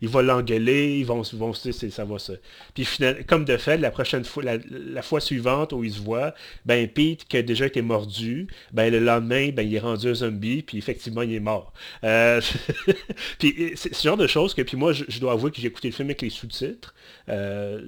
il 0.00 0.08
va 0.08 0.22
l'engueuler, 0.22 0.98
ils 0.98 1.06
vont, 1.06 1.22
vont 1.34 1.52
ça 1.52 2.04
va 2.04 2.18
se... 2.18 2.32
Puis 2.74 2.84
finalement, 2.84 3.20
comme 3.26 3.44
de 3.44 3.56
fait, 3.56 3.76
la 3.76 3.90
prochaine 3.90 4.24
fois, 4.24 4.42
la, 4.42 5.02
fois 5.02 5.20
suivante 5.20 5.72
où 5.72 5.84
ils 5.84 5.92
se 5.92 6.00
voient, 6.00 6.34
ben 6.64 6.88
Pete, 6.88 7.26
qui 7.26 7.36
a 7.36 7.42
déjà 7.42 7.66
été 7.66 7.82
mordu, 7.82 8.48
ben 8.72 8.90
le 8.90 9.00
lendemain, 9.00 9.50
ben 9.50 9.62
il 9.62 9.74
est 9.74 9.80
rendu 9.80 10.08
un 10.08 10.14
zombie, 10.14 10.62
puis 10.62 10.78
effectivement, 10.78 11.22
il 11.22 11.34
est 11.34 11.40
mort. 11.40 11.72
Euh, 12.04 12.40
puis 13.38 13.72
c'est 13.76 13.94
ce 13.94 14.02
genre 14.02 14.16
de 14.16 14.26
choses 14.26 14.54
que, 14.54 14.62
puis 14.62 14.76
moi, 14.76 14.92
je, 14.92 15.20
dois 15.20 15.32
avouer 15.32 15.50
que 15.50 15.60
j'ai 15.60 15.68
écouté 15.68 15.88
le 15.88 15.94
film 15.94 16.08
avec 16.08 16.22
les 16.22 16.30
sous-titres. 16.30 16.94
Euh, 17.28 17.80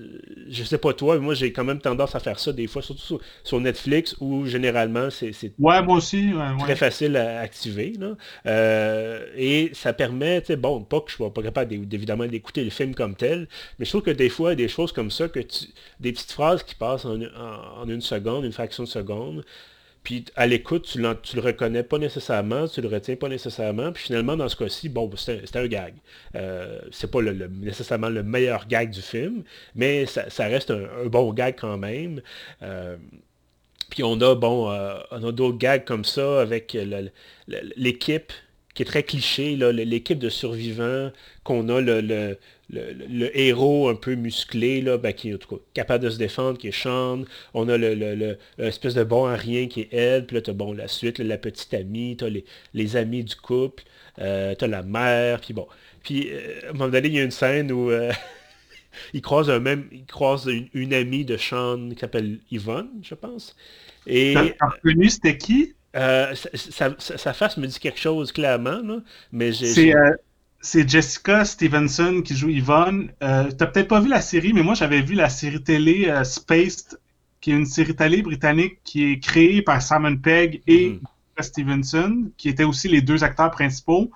je 0.49 0.65
sais 0.65 0.79
pas 0.79 0.93
toi, 0.93 1.17
mais 1.17 1.25
moi, 1.25 1.35
j'ai 1.35 1.53
quand 1.53 1.65
même 1.65 1.81
tendance 1.81 2.15
à 2.15 2.21
faire 2.21 2.39
ça 2.39 2.53
des 2.53 2.67
fois, 2.67 2.83
surtout 2.83 3.21
sur, 3.45 3.61
Netflix, 3.61 4.17
où 4.21 4.47
généralement, 4.59 5.09
c'est 5.11 5.33
ouais, 5.59 5.83
moi 5.83 5.97
aussi, 5.97 6.33
très 6.59 6.77
facile 6.77 7.17
à 7.17 7.41
activer. 7.41 7.95
Euh, 8.47 9.25
et 9.37 9.71
ça 9.73 9.93
permet, 9.93 10.43
bon, 10.59 10.83
pas 10.83 11.01
que 11.01 11.11
je 11.11 11.17
sois 11.17 11.33
pas 11.33 11.43
capable 11.43 11.75
évidemment 11.75 12.27
d'écouter 12.27 12.65
le 12.65 12.71
film 12.71 12.95
comme 12.95 13.15
tel, 13.15 13.49
mais 13.79 13.85
je 13.85 13.91
trouve 13.91 14.03
que 14.03 14.11
des 14.11 14.29
fois, 14.29 14.51
il 14.51 14.61
y 14.61 14.65
a 14.65 14.67
des 14.67 14.69
choses 14.69 14.93
comme 14.93 15.11
ça, 15.11 15.29
que 15.29 15.41
des 16.01 16.13
petites 16.13 16.33
phrases 16.33 16.63
qui 16.63 16.75
passent 16.75 17.05
en, 17.05 17.89
une 17.89 18.01
seconde, 18.01 18.45
une 18.45 18.53
fraction 18.53 18.83
de 18.83 18.89
seconde, 18.89 19.45
puis 20.03 20.25
à 20.37 20.47
l'écoute, 20.47 20.85
tu, 20.85 21.03
tu 21.23 21.37
le 21.37 21.43
reconnais 21.43 21.83
pas 21.83 21.99
nécessairement, 21.99 22.67
tu 22.67 22.81
le 22.81 22.89
retiens 22.89 23.17
pas 23.17 23.29
nécessairement, 23.29 23.93
puis 23.93 24.05
finalement, 24.05 24.37
dans 24.37 24.49
ce 24.49 24.57
cas-ci, 24.57 24.89
bon, 24.89 25.11
c'est 25.17 25.57
un, 25.57 25.67
gag. 25.67 25.95
Euh, 26.35 26.81
c'est 26.91 27.11
pas 27.11 27.21
nécessairement 27.21 28.09
le 28.09 28.23
meilleur 28.23 28.67
gag 28.67 28.91
du 28.91 29.03
film, 29.03 29.43
mais 29.75 30.07
ça, 30.07 30.47
reste 30.47 30.71
un, 30.71 31.07
bon 31.07 31.33
gag 31.33 31.57
quand 31.59 31.77
même. 31.77 32.23
Euh, 32.63 32.97
puis 33.91 34.03
on 34.03 34.21
a, 34.21 34.35
bon, 34.35 34.71
euh, 34.71 34.99
on 35.11 35.27
a 35.29 35.33
d'autres 35.33 35.59
gags 35.59 35.85
comme 35.85 36.05
ça 36.05 36.41
avec 36.41 36.77
l'équipe 37.77 38.33
qui 38.79 38.83
est 38.83 38.87
très 38.87 39.03
cliché, 39.03 39.57
l'équipe 39.57 40.21
de 40.21 40.29
survivants 40.29 41.11
qu'on 41.43 41.69
a, 41.69 41.81
le, 41.81 42.39
héros 43.37 43.89
un 43.89 43.97
peu 43.97 44.15
musclé, 44.15 44.81
là, 44.83 44.99
ben, 44.99 45.13
qui 45.13 45.31
est 45.31 45.39
capable 45.75 46.05
de 46.05 46.11
se 46.11 46.17
défendre, 46.17 46.59
qui 46.59 46.69
est. 46.69 46.87
On 47.55 47.69
a 47.69 47.77
l'espèce 47.77 48.95
de 48.95 49.03
bon 49.03 49.27
à 49.27 49.35
rien 49.35 49.67
qui 49.67 49.81
est 49.81 49.93
Ed. 49.93 50.27
Puis 50.27 50.37
là, 50.37 50.43
tu 50.43 50.53
bon, 50.53 50.73
la 50.75 50.87
suite, 50.87 51.19
la 51.19 51.39
petite 51.39 51.75
amie, 51.75 52.17
tu 52.17 52.25
as 52.25 52.31
les, 52.73 52.97
amis 52.97 53.25
du 53.25 53.35
couple, 53.35 53.83
euh, 54.21 54.55
la 54.61 54.83
mère. 54.85 55.41
Puis 55.41 55.55
bon. 55.55 55.67
Puis 56.05 56.29
euh, 56.31 56.61
à 56.67 56.71
un 56.71 56.73
moment 56.75 56.89
donné, 56.89 57.09
il 57.09 57.15
y 57.15 57.19
a 57.19 57.25
une 57.25 57.33
scène 57.33 57.73
où 57.73 57.91
euh, 57.91 58.13
il 59.13 59.23
croise 59.23 59.51
un 59.51 59.59
même, 59.59 59.87
il 59.93 60.05
croise 60.07 60.49
une, 60.73 60.95
amie 60.95 61.25
de 61.25 61.37
Sean 61.37 61.91
qui 61.91 61.99
s'appelle 61.99 62.39
Yvonne, 62.51 62.91
je 63.03 63.15
pense. 63.15 63.57
Et. 64.07 64.35
Reconnu 64.61 65.11
c'était 65.11 65.39
qui? 65.39 65.75
Euh, 65.97 66.35
sa, 66.35 67.33
face 67.33 67.57
me 67.57 67.67
dit 67.67 67.79
quelque 67.79 67.99
chose 67.99 68.31
clairement, 68.31 69.01
mais 69.33 69.51
euh, 69.51 70.11
C'est 70.61 70.89
Jessica 70.89 71.45
Stevenson 71.45 72.23
qui 72.23 72.37
joue 72.37 72.51
Yvonne. 72.51 73.11
Euh, 73.23 73.51
T'as 73.51 73.67
peut-être 73.67 73.89
pas 73.89 74.01
vu 74.01 74.09
la 74.09 74.21
série, 74.21 74.53
mais 74.53 74.63
moi 74.63 74.75
j'avais 74.75 75.01
vu 75.01 75.15
la 75.15 75.31
série 75.31 75.63
télé 75.63 76.09
euh, 76.09 76.25
Spaced, 76.25 77.01
qui 77.41 77.53
est 77.53 77.55
une 77.55 77.67
série 77.67 77.97
télé 77.97 78.23
britannique 78.23 78.79
qui 78.85 79.13
est 79.13 79.19
créée 79.19 79.63
par 79.63 79.81
Simon 79.83 80.17
Pegg 80.17 80.63
et. 80.67 80.91
Jessica 80.91 81.03
Stevenson, 81.41 82.33
qui 82.37 82.49
étaient 82.49 82.65
aussi 82.65 82.89
les 82.89 83.01
deux 83.01 83.23
acteurs 83.23 83.53
principaux. 83.53 84.11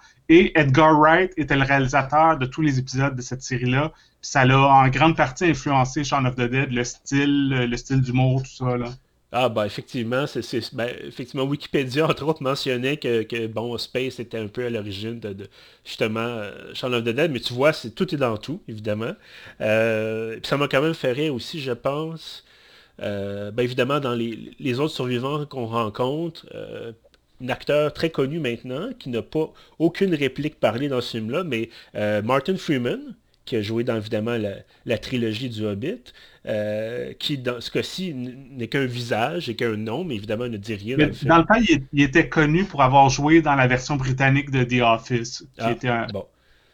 Edgar 0.55 0.99
Wright 0.99 1.33
était 1.37 1.57
le 1.57 1.63
réalisateur 1.63 2.39
de 2.39 2.47
tous 2.47 2.63
les 2.63 2.79
épisodes 2.79 3.15
de 3.15 3.23
cette 3.23 3.43
série-là. 3.43 3.93
Ça 4.21 4.45
l'a 4.45 4.59
en 4.59 4.89
grande 4.89 5.17
partie 5.17 5.47
influencé 5.47 6.05
Shaun 6.05 6.27
of 6.27 6.37
the 6.37 6.49
Dead, 6.49 6.73
le 6.73 6.85
style, 6.85 7.49
le 7.49 7.77
style 7.77 8.03
tout 8.05 8.45
ça. 8.45 8.77
Là. 8.77 8.87
Ah 9.35 9.49
ben 9.49 9.65
effectivement, 9.65 10.27
c'est 10.27 10.43
ben, 10.75 10.91
effectivement 11.05 11.45
Wikipédia 11.45 12.07
entre 12.07 12.27
autres 12.27 12.43
mentionnait 12.43 12.99
que, 12.99 13.47
bon 13.47 13.79
Space 13.79 14.21
était 14.21 14.37
un 14.39 14.47
peu 14.47 14.67
à 14.67 14.71
l'origine 14.71 15.21
de, 15.21 15.49
justement 15.87 16.21
euh, 16.21 16.75
Shaun 16.75 16.93
of 16.93 17.03
the 17.03 17.09
Dead, 17.09 17.33
mais 17.33 17.41
tu 17.41 17.55
vois, 17.55 17.73
c'est 17.73 17.95
tout 17.95 18.15
est 18.15 18.19
dans 18.19 18.37
tout, 18.37 18.63
évidemment. 18.69 19.13
Euh, 19.63 20.39
ça 20.43 20.59
m'a 20.59 20.69
quand 20.69 20.83
même 20.83 20.95
fait 20.95 21.13
rire 21.13 21.35
aussi, 21.35 21.61
je 21.61 21.73
pense. 21.73 22.45
Euh, 23.01 23.51
ben 23.51 23.63
évidemment, 23.63 24.01
dans 24.01 24.15
les, 24.15 24.81
autres 24.81 24.95
survivants 24.95 25.47
qu'on 25.47 25.67
rencontre, 25.67 26.47
acteur 27.51 27.93
très 27.93 28.11
connu 28.11 28.39
maintenant, 28.39 28.91
qui 28.99 29.09
n'a 29.09 29.23
pas 29.23 29.53
aucune 29.79 30.15
réplique 30.15 30.61
parlée 30.61 30.89
dans 30.89 31.01
ce 31.01 31.19
film-là, 31.19 31.45
mais 31.45 31.69
Martin 32.23 32.57
Freeman, 32.57 33.15
qui 33.45 33.57
a 33.57 33.63
joué 33.63 33.85
dans 33.85 33.97
évidemment 33.97 34.37
la, 34.87 34.99
trilogie 34.99 35.49
du 35.49 35.65
Hobbit, 35.65 36.13
euh, 36.47 37.13
qui 37.19 37.39
dans 37.39 37.61
ce 37.61 37.71
cas-ci 37.71 38.15
n'est 38.15 38.69
qu'un 38.69 38.87
visage 38.87 39.49
et 39.49 39.57
qu'un 39.57 39.77
nom, 39.77 40.05
mais 40.05 40.17
évidemment 40.17 40.49
ne 40.49 40.57
dit 40.57 40.75
rien. 40.75 40.97
dans, 40.97 41.07
le, 41.07 41.27
dans 41.27 41.39
le 41.39 41.45
temps, 41.45 41.79
il, 41.93 42.03
était 42.03 42.29
connu 42.29 42.65
pour 42.65 42.83
avoir 42.83 43.09
joué 43.09 43.43
dans 43.43 43.55
la 43.55 43.67
version 43.67 43.97
britannique 43.97 44.51
de 44.51 44.63
The 44.65 44.83
Office, 44.83 45.45
qui 45.57 45.65
ah, 45.65 45.73
était 45.73 45.91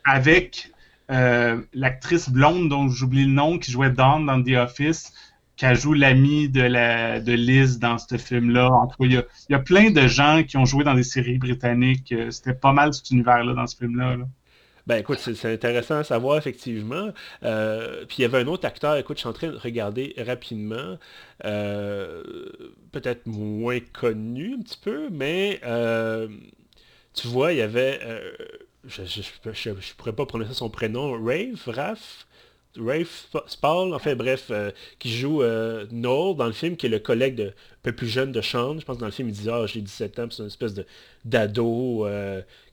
avec 0.04 0.70
euh, 1.10 1.60
l'actrice 1.72 2.28
blonde 2.28 2.68
dont 2.68 2.88
j'oublie 2.88 3.24
le 3.24 3.32
nom, 3.32 3.58
qui 3.58 3.72
jouait 3.72 3.90
Dawn 3.90 4.26
dans 4.26 4.42
The 4.42 4.56
Office, 4.56 5.12
qui 5.58 5.74
joue 5.74 5.92
l'amie 5.92 6.48
de, 6.48 6.62
la, 6.62 7.20
de 7.20 7.32
Liz 7.32 7.80
dans 7.80 7.98
ce 7.98 8.16
film-là. 8.16 8.70
En 8.70 8.86
tout 8.86 8.96
cas, 8.96 9.04
il 9.04 9.24
y, 9.50 9.54
a, 9.54 9.58
plein 9.58 9.90
de 9.90 10.06
gens 10.06 10.44
qui 10.44 10.56
ont 10.56 10.64
joué 10.64 10.84
dans 10.84 10.94
des 10.94 11.02
séries 11.02 11.38
britanniques. 11.38 12.12
Euh, 12.12 12.30
c'était 12.30 12.54
pas 12.54 12.72
mal 12.72 12.94
cet 12.94 13.10
univers-là 13.10 13.54
dans 13.54 13.66
ce 13.66 13.76
film-là. 13.76 14.16
là 14.16 14.24
ben 14.86 14.96
écoute, 14.96 15.18
c'est 15.18 15.52
intéressant 15.52 15.96
à 15.96 16.04
savoir, 16.04 16.38
effectivement. 16.38 17.10
Euh, 17.42 18.06
puis 18.06 18.18
il 18.20 18.22
y 18.22 18.24
avait 18.24 18.38
un 18.38 18.46
autre 18.46 18.66
acteur, 18.66 18.96
écoute, 18.96 19.18
je 19.18 19.20
suis 19.20 19.28
en 19.28 19.34
train 19.34 19.48
de 19.48 19.58
regarder 19.58 20.14
rapidement, 20.16 20.96
euh, 21.44 22.22
peut-être 22.90 23.26
moins 23.26 23.80
connu 23.80 24.54
un 24.54 24.62
petit 24.62 24.78
peu, 24.82 25.10
mais 25.10 25.60
tu 27.12 27.28
vois, 27.28 27.52
il 27.52 27.58
y 27.58 27.60
avait, 27.60 28.00
je 28.86 29.02
ne 29.02 29.94
pourrais 29.98 30.14
pas 30.14 30.24
prononcer 30.24 30.54
son 30.54 30.70
prénom, 30.70 31.22
Rave, 31.22 31.60
Raph, 31.66 32.26
Rafe 32.80 33.28
Spall, 33.46 33.94
enfin 33.94 34.14
bref, 34.14 34.50
qui 34.98 35.10
joue 35.10 35.42
euh, 35.42 35.86
Noel 35.90 36.36
dans 36.36 36.46
le 36.46 36.52
film, 36.52 36.76
qui 36.76 36.86
est 36.86 36.90
le 36.90 36.98
collègue 36.98 37.40
un 37.40 37.52
peu 37.82 37.92
plus 37.92 38.08
jeune 38.08 38.32
de 38.32 38.40
Sean. 38.40 38.78
Je 38.78 38.84
pense 38.84 38.96
que 38.96 39.00
dans 39.00 39.06
le 39.06 39.12
film, 39.12 39.28
il 39.28 39.34
dit 39.34 39.48
Ah, 39.50 39.66
j'ai 39.66 39.80
17 39.80 40.18
ans, 40.18 40.28
c'est 40.30 40.42
une 40.42 40.48
espèce 40.48 40.74
d'ado 41.24 42.06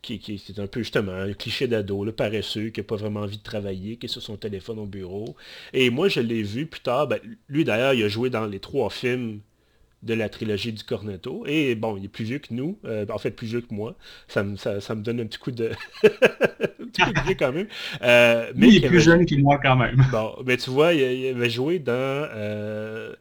qui, 0.02 0.20
qui 0.20 0.38
c'est 0.38 0.60
un 0.60 0.68
peu 0.68 0.82
justement 0.82 1.14
un 1.14 1.34
cliché 1.34 1.68
d'ado, 1.68 2.06
le 2.06 2.12
paresseux, 2.12 2.70
qui 2.70 2.80
n'a 2.80 2.84
pas 2.84 2.96
vraiment 2.96 3.22
envie 3.22 3.38
de 3.38 3.44
travailler, 3.44 3.98
qui 3.98 4.06
est 4.06 4.10
sur 4.10 4.22
son 4.22 4.38
téléphone 4.38 4.80
au 4.80 4.86
bureau. 4.86 5.36
Et 5.74 5.90
moi, 5.90 6.08
je 6.08 6.20
l'ai 6.20 6.44
vu 6.44 6.66
plus 6.68 6.82
tard. 6.82 7.08
Ben, 7.08 7.20
lui, 7.50 7.64
d'ailleurs, 7.64 7.94
il 7.94 8.04
a 8.04 8.08
joué 8.08 8.30
dans 8.30 8.46
les 8.46 8.60
trois 8.60 8.90
films 8.90 9.40
de 10.06 10.14
la 10.14 10.30
trilogie 10.30 10.72
du 10.72 10.84
Cornetto. 10.84 11.44
Et 11.48 11.76
bon, 11.76 11.98
il 11.98 12.06
est 12.06 12.10
plus 12.10 12.24
vieux 12.24 12.40
que 12.40 12.54
nous, 12.54 12.78
euh, 12.86 13.06
en 13.10 13.18
fait 13.18 13.32
plus 13.32 13.48
vieux 13.48 13.62
que 13.62 13.74
moi. 13.74 13.96
Ça 14.28 14.44
me, 14.44 14.56
ça, 14.56 14.96
me 14.96 15.02
donne 15.02 15.20
un 15.20 15.26
petit 15.26 15.40
coup 15.40 15.52
de... 15.52 15.72
un 16.04 16.88
petit 16.88 17.02
coup 17.02 17.12
de 17.12 17.26
vieux 17.26 17.36
quand 17.38 17.52
même. 17.52 17.68
Euh, 18.02 18.52
mais 18.56 18.68
il 18.68 18.86
est 18.86 18.88
plus 18.88 19.02
jeune 19.02 19.26
que 19.26 19.36
moi 19.36 19.60
quand 19.62 19.76
même. 19.76 20.06
Bon, 20.12 20.36
mais 20.46 20.58
tu 20.58 20.70
vois, 20.70 20.94
il, 20.94 21.28
avait 21.28 21.50
joué 21.50 21.80
dans... 21.80 21.94
Euh, 21.94 23.14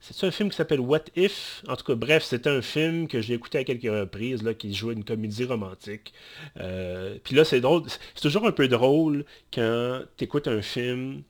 c'est 0.00 0.26
un 0.26 0.30
film 0.30 0.50
qui 0.50 0.56
s'appelle 0.56 0.80
What 0.80 1.04
If? 1.16 1.64
En 1.68 1.74
tout 1.74 1.84
cas, 1.84 1.94
bref, 1.94 2.22
c'est 2.24 2.46
un 2.46 2.62
film 2.62 3.08
que 3.08 3.20
j'ai 3.20 3.34
écouté 3.34 3.58
à 3.58 3.64
quelques 3.64 3.82
reprises, 3.90 4.42
là, 4.42 4.54
qui 4.54 4.72
jouait 4.72 4.94
une 4.94 5.04
comédie 5.04 5.44
romantique. 5.44 6.12
Euh, 6.60 7.16
puis 7.24 7.34
là, 7.34 7.44
c'est 7.44 7.60
drôle. 7.60 7.82
C'est 8.14 8.20
toujours 8.20 8.46
un 8.46 8.52
peu 8.52 8.68
drôle 8.68 9.24
quand 9.52 10.02
tu 10.16 10.24
écoutes 10.24 10.46
un 10.46 10.62
film 10.62 11.22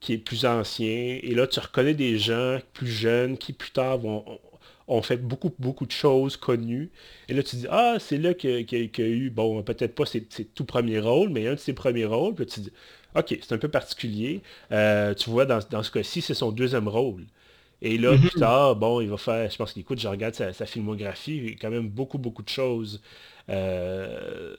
qui 0.00 0.12
est 0.12 0.18
plus 0.18 0.44
ancien, 0.44 1.18
et 1.22 1.34
là, 1.34 1.46
tu 1.46 1.58
reconnais 1.60 1.94
des 1.94 2.18
gens 2.18 2.58
plus 2.72 2.86
jeunes 2.86 3.36
qui, 3.36 3.52
plus 3.52 3.70
tard, 3.72 3.98
vont, 3.98 4.24
ont 4.86 5.02
fait 5.02 5.16
beaucoup, 5.16 5.52
beaucoup 5.58 5.86
de 5.86 5.92
choses 5.92 6.36
connues. 6.36 6.90
Et 7.28 7.34
là, 7.34 7.42
tu 7.42 7.56
dis, 7.56 7.66
ah, 7.70 7.96
c'est 7.98 8.18
là 8.18 8.34
qu'il 8.34 8.66
y, 8.70 9.02
a 9.02 9.06
eu, 9.06 9.30
bon, 9.30 9.62
peut-être 9.62 9.94
pas 9.94 10.06
ses, 10.06 10.22
tout 10.22 10.64
premiers 10.64 11.00
rôles, 11.00 11.28
mais 11.30 11.46
un 11.48 11.54
de 11.54 11.58
ses 11.58 11.72
premiers 11.74 12.06
rôles. 12.06 12.34
Puis 12.34 12.46
tu 12.46 12.60
dis, 12.60 12.72
ok, 13.14 13.38
c'est 13.40 13.52
un 13.52 13.58
peu 13.58 13.68
particulier. 13.68 14.40
Euh, 14.72 15.14
tu 15.14 15.30
vois, 15.30 15.46
dans, 15.46 15.60
dans 15.70 15.82
ce 15.82 15.90
cas-ci, 15.90 16.20
c'est 16.22 16.34
son 16.34 16.52
deuxième 16.52 16.88
rôle. 16.88 17.24
Et 17.80 17.96
là, 17.98 18.16
plus 18.16 18.34
mhm. 18.34 18.40
tard, 18.40 18.76
bon, 18.76 19.00
il 19.00 19.08
va 19.08 19.16
faire, 19.16 19.50
je 19.50 19.56
pense 19.56 19.72
qu'il 19.72 19.80
écoute, 19.80 20.00
je 20.00 20.08
regarde 20.08 20.34
sa, 20.34 20.66
filmographie, 20.66 21.36
il 21.36 21.50
y 21.50 21.52
a 21.52 21.56
quand 21.60 21.70
même 21.70 21.88
beaucoup, 21.88 22.18
beaucoup 22.18 22.42
de 22.42 22.48
choses. 22.48 23.00
Euh, 23.50 24.56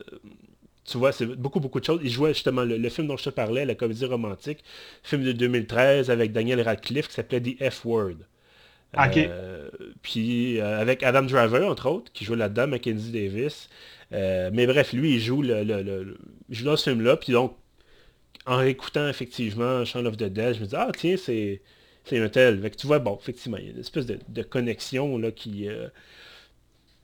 tu 0.89 0.97
vois, 0.97 1.11
c'est 1.11 1.25
beaucoup, 1.25 1.59
beaucoup 1.59 1.79
de 1.79 1.85
choses. 1.85 1.99
Il 2.03 2.09
jouait 2.09 2.33
justement 2.33 2.63
le, 2.63 2.89
film 2.89 3.07
dont 3.07 3.17
je 3.17 3.25
te 3.25 3.29
parlais, 3.29 3.65
la 3.65 3.75
comédie 3.75 4.05
romantique, 4.05 4.63
film 5.03 5.23
de 5.23 5.31
2013 5.31 6.09
avec 6.09 6.31
Daniel 6.31 6.61
Radcliffe 6.61 7.07
qui 7.07 7.13
s'appelait 7.13 7.41
The 7.41 7.69
F-Word. 7.69 8.15
Euh, 8.97 9.69
puis 10.01 10.59
euh, 10.59 10.79
avec 10.79 11.03
Adam 11.03 11.21
Driver, 11.21 11.69
entre 11.69 11.89
autres, 11.89 12.11
qui 12.11 12.25
joue 12.25 12.33
là-dedans, 12.33 12.67
Mackenzie 12.67 13.11
Davis. 13.11 13.69
mais 14.11 14.65
bref, 14.65 14.93
lui, 14.93 15.15
il 15.15 15.19
joue, 15.19 15.43
le, 15.43 16.17
il 16.49 16.55
joue 16.55 16.65
dans 16.65 16.75
ce 16.75 16.89
film-là. 16.89 17.17
Puis 17.17 17.33
donc, 17.33 17.55
en 18.45 18.61
écoutant 18.61 19.07
effectivement 19.07 19.85
Shaun 19.85 20.07
of 20.07 20.17
the 20.17 20.23
Dead, 20.23 20.55
je 20.55 20.61
me 20.61 20.65
dis, 20.65 20.75
ah 20.75 20.89
tiens, 20.97 21.17
c'est 21.17 21.61
c'est 22.05 22.17
un 22.17 22.29
tel. 22.29 22.67
tu 22.75 22.87
vois, 22.87 22.97
bon, 22.97 23.17
effectivement, 23.21 23.57
il 23.57 23.65
y 23.65 23.67
a 23.67 23.71
une 23.71 23.79
espèce 23.79 24.07
de, 24.07 24.41
connexion 24.41 25.17
là, 25.19 25.31
qui. 25.31 25.67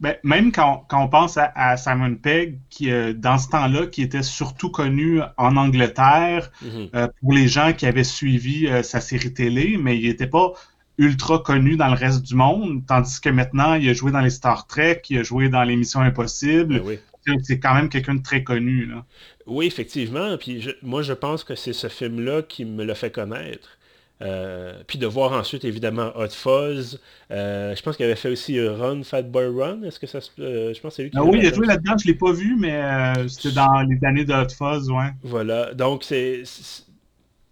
Euh, 0.04 0.08
ben, 0.08 0.16
même 0.24 0.52
quand, 0.52 0.86
on 0.92 1.08
pense 1.08 1.38
à, 1.38 1.78
Simon 1.78 2.16
Pegg, 2.16 2.60
qui, 2.70 2.92
euh, 2.92 3.14
dans 3.14 3.38
ce 3.38 3.50
temps-là, 3.50 3.88
qui 3.88 4.02
était 4.02 4.24
surtout 4.24 4.70
connu 4.70 5.22
en 5.38 5.56
Angleterre, 5.56 6.52
mhm. 6.62 6.90
euh, 6.96 7.08
pour 7.22 7.34
les 7.34 7.48
gens 7.48 7.74
qui 7.74 7.86
avaient 7.86 8.04
suivi 8.04 8.68
sa 8.84 9.02
série 9.02 9.34
télé, 9.34 9.78
mais 9.78 9.98
il 9.98 10.08
n'était 10.08 10.28
pas 10.28 10.54
ultra 10.98 11.40
connu 11.40 11.76
dans 11.76 11.90
le 11.90 11.96
reste 11.96 12.22
du 12.22 12.36
monde, 12.36 12.84
tandis 12.88 13.20
que 13.20 13.30
maintenant, 13.30 13.74
il 13.74 13.90
a 13.90 13.94
joué 13.94 14.12
dans 14.12 14.22
les 14.22 14.30
Star 14.30 14.66
Trek, 14.68 15.02
il 15.10 15.18
a 15.20 15.24
joué 15.24 15.50
dans 15.50 15.64
les 15.64 15.76
Missions 15.76 16.02
Impossibles. 16.02 16.82
Ben 16.82 17.00
c'est 17.42 17.60
quand 17.60 17.74
même 17.74 17.90
quelqu'un 17.90 18.16
de 18.16 18.22
très 18.22 18.44
connu. 18.44 18.86
Là. 18.86 19.04
Oui, 19.48 19.66
effectivement. 19.66 20.38
Puis 20.38 20.70
moi, 20.82 21.02
je 21.02 21.14
pense 21.14 21.44
que 21.44 21.56
c'est 21.56 21.74
ce 21.74 21.88
film-là 21.88 22.44
qui 22.44 22.66
me 22.66 22.84
l'a 22.84 22.96
fait 22.96 23.12
connaître. 23.12 23.78
Euh, 24.22 24.82
puis 24.88 24.98
de 24.98 25.08
voir 25.08 25.34
ensuite, 25.34 25.66
évidemment, 25.66 26.12
Hot 26.16 26.30
Fuzz. 26.30 27.00
Euh, 27.32 27.76
je 27.76 27.82
pense 27.82 27.98
qu'il 27.98 28.06
avait 28.06 28.16
fait 28.16 28.30
aussi 28.30 28.60
Run, 28.60 29.04
Fat 29.04 29.24
Boy 29.24 29.48
Run. 29.48 29.84
Est-ce 29.84 30.00
que 30.00 30.08
ça 30.08 30.22
se... 30.22 30.30
Euh, 30.40 30.74
je 30.74 30.80
pense 30.80 30.96
c'est 30.96 31.04
lui 31.04 31.12
qui 31.12 31.18
ah 31.18 31.24
Oui, 31.24 31.40
il 31.42 31.48
a 31.48 31.54
joué 31.54 31.68
là-dedans. 31.68 31.96
Je 31.98 32.08
ne 32.08 32.14
l'ai 32.14 32.18
pas 32.18 32.32
vu, 32.32 32.56
mais 32.58 32.82
c'était 33.28 33.56
dans 33.56 33.82
les 33.82 34.00
années 34.06 34.26
de 34.26 34.34
Hot 34.34 34.50
Fuzz, 34.50 34.90
ouais. 34.90 35.12
Voilà. 35.24 35.74
Donc, 35.74 36.04
c'est... 36.04 36.44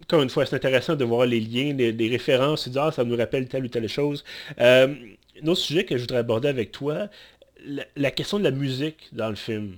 Encore 0.03 0.21
une 0.21 0.29
fois, 0.29 0.45
c'est 0.45 0.55
intéressant 0.55 0.95
de 0.95 1.05
voir 1.05 1.25
les 1.25 1.39
liens, 1.39 1.73
les, 1.73 2.09
références, 2.09 2.69
ah, 2.75 2.91
ça 2.91 3.05
nous 3.05 3.15
rappelle 3.15 3.47
telle 3.47 3.63
ou 3.63 3.69
telle 3.69 3.87
chose. 3.87 4.23
un 4.57 4.95
autre 5.45 5.61
sujet 5.61 5.85
que 5.85 5.95
je 5.95 6.01
voudrais 6.01 6.17
aborder 6.17 6.49
avec 6.49 6.71
toi, 6.71 7.07
la 7.95 8.11
question 8.11 8.37
de 8.37 8.43
la 8.43 8.51
musique 8.51 9.07
dans 9.13 9.29
le 9.29 9.35
film 9.35 9.75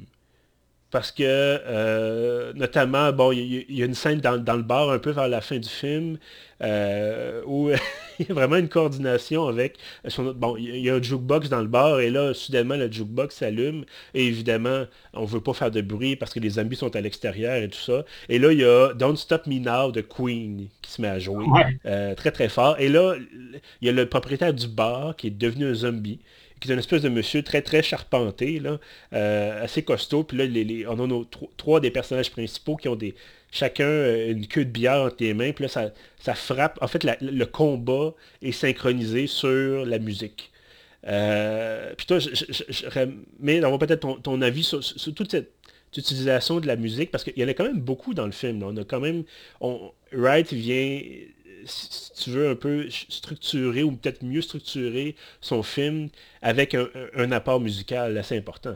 parce 0.95 1.11
que, 1.11 1.23
euh, 1.25 2.53
notamment, 2.53 3.11
bon, 3.11 3.33
il 3.33 3.65
y, 3.69 3.81
a 3.81 3.85
une 3.85 3.95
scène 3.95 4.21
dans, 4.21 4.55
le 4.55 4.61
bar 4.61 4.91
un 4.91 4.97
peu 4.97 5.11
vers 5.11 5.27
la 5.27 5.41
fin 5.41 5.57
du 5.57 5.67
film 5.67 6.17
euh, 6.63 7.41
où 7.45 7.69
il 8.19 8.27
y 8.29 8.31
a 8.31 8.33
vraiment 8.33 8.55
une 8.55 8.69
coordination 8.69 9.45
avec 9.45 9.75
son 10.07 10.31
Bon, 10.31 10.55
il 10.55 10.77
y 10.77 10.89
a 10.89 10.95
un 10.95 11.01
jukebox 11.01 11.49
dans 11.49 11.59
le 11.59 11.67
bar 11.67 11.99
et 11.99 12.09
là, 12.09 12.33
soudainement, 12.33 12.77
le 12.77 12.89
jukebox 12.89 13.35
s'allume 13.35 13.83
et 14.13 14.25
évidemment, 14.25 14.85
on 15.13 15.23
ne 15.23 15.27
veut 15.27 15.41
pas 15.41 15.51
faire 15.51 15.69
de 15.69 15.81
bruit 15.81 16.15
parce 16.15 16.33
que 16.33 16.39
les 16.39 16.51
zombies 16.51 16.77
sont 16.77 16.95
à 16.95 17.01
l'extérieur 17.01 17.55
et 17.55 17.67
tout 17.67 17.77
ça. 17.77 18.05
Et 18.29 18.39
là, 18.39 18.53
il 18.53 18.59
y 18.59 18.63
a 18.63 18.93
Don't 18.93 19.17
Stop 19.17 19.47
Me 19.47 19.59
Now 19.59 19.91
de 19.91 19.99
Queen 19.99 20.69
qui 20.81 20.91
se 20.91 21.01
met 21.01 21.09
à 21.09 21.19
jouer 21.19 21.45
euh, 21.85 22.15
très 22.15 22.31
très 22.31 22.47
fort. 22.47 22.77
Et 22.79 22.87
là, 22.87 23.15
il 23.81 23.85
y 23.85 23.89
a 23.89 23.91
le 23.91 24.07
propriétaire 24.07 24.53
du 24.53 24.69
bar 24.69 25.17
qui 25.17 25.27
est 25.27 25.37
devenu 25.37 25.71
un 25.71 25.73
zombie 25.73 26.21
qui 26.65 26.72
est 26.72 26.74
une 26.74 26.79
espèce 26.79 27.01
de 27.01 27.10
monsieur 27.10 27.43
très 27.43 27.62
très 27.62 27.81
charpenté, 27.84 28.60
là, 28.60 28.79
euh, 29.13 29.63
assez 29.63 29.84
costaud. 29.84 30.24
Puis 30.24 30.38
là, 30.38 30.45
les, 30.45 30.86
on 30.88 31.00
a 31.00 31.07
nos 31.07 31.25
trois 31.57 31.79
des 31.79 31.91
personnages 31.91 32.31
principaux 32.31 32.75
qui 32.75 32.88
ont 32.88 32.95
des 32.95 33.15
chacun 33.51 33.86
euh, 33.86 34.31
une 34.31 34.48
queue 34.48 34.65
de 34.65 34.69
bière 34.69 35.01
entre 35.03 35.17
les 35.19 35.34
mains. 35.34 35.51
Puis 35.51 35.63
là, 35.63 35.69
ça, 35.69 35.91
ça 36.19 36.36
frappe. 36.36 36.77
En 36.81 36.88
fait, 36.88 37.05
le 37.22 37.45
combat 37.45 38.13
est 38.41 38.51
synchronisé 38.51 39.27
sur 39.27 39.86
la 39.86 40.00
musique. 40.00 40.51
Euh, 41.07 41.93
puis 41.95 42.05
toi, 42.05 42.19
je, 42.19 43.10
mais 43.39 43.63
on 43.63 43.72
va 43.72 43.77
peut-être 43.77 44.22
ton, 44.22 44.41
avis 44.41 44.63
sur, 44.63 44.81
toute 45.13 45.31
cette 45.31 45.51
utilisation 45.95 46.60
de 46.60 46.67
la 46.67 46.75
musique, 46.75 47.12
parce 47.12 47.24
qu'il 47.24 47.38
y 47.38 47.43
en 47.43 47.48
a 47.48 47.53
quand 47.53 47.63
même 47.63 47.79
beaucoup 47.79 48.13
dans 48.13 48.25
le 48.25 48.31
film. 48.31 48.63
On 48.63 48.75
a 48.75 48.84
quand 48.84 49.00
même... 49.00 49.24
On, 49.62 49.91
Wright 50.12 50.51
vient 50.51 51.01
si 51.65 52.12
tu 52.24 52.29
veux, 52.29 52.50
un 52.50 52.55
peu 52.55 52.88
structurer 52.89 53.84
ou 53.84 53.91
peut-être 53.91 54.24
mieux 54.24 54.41
structurer 54.41 55.15
son 55.41 55.63
film 55.63 56.10
avec 56.41 56.75
un, 56.75 57.31
apport 57.31 57.60
musical 57.60 58.17
assez 58.17 58.38
important. 58.38 58.75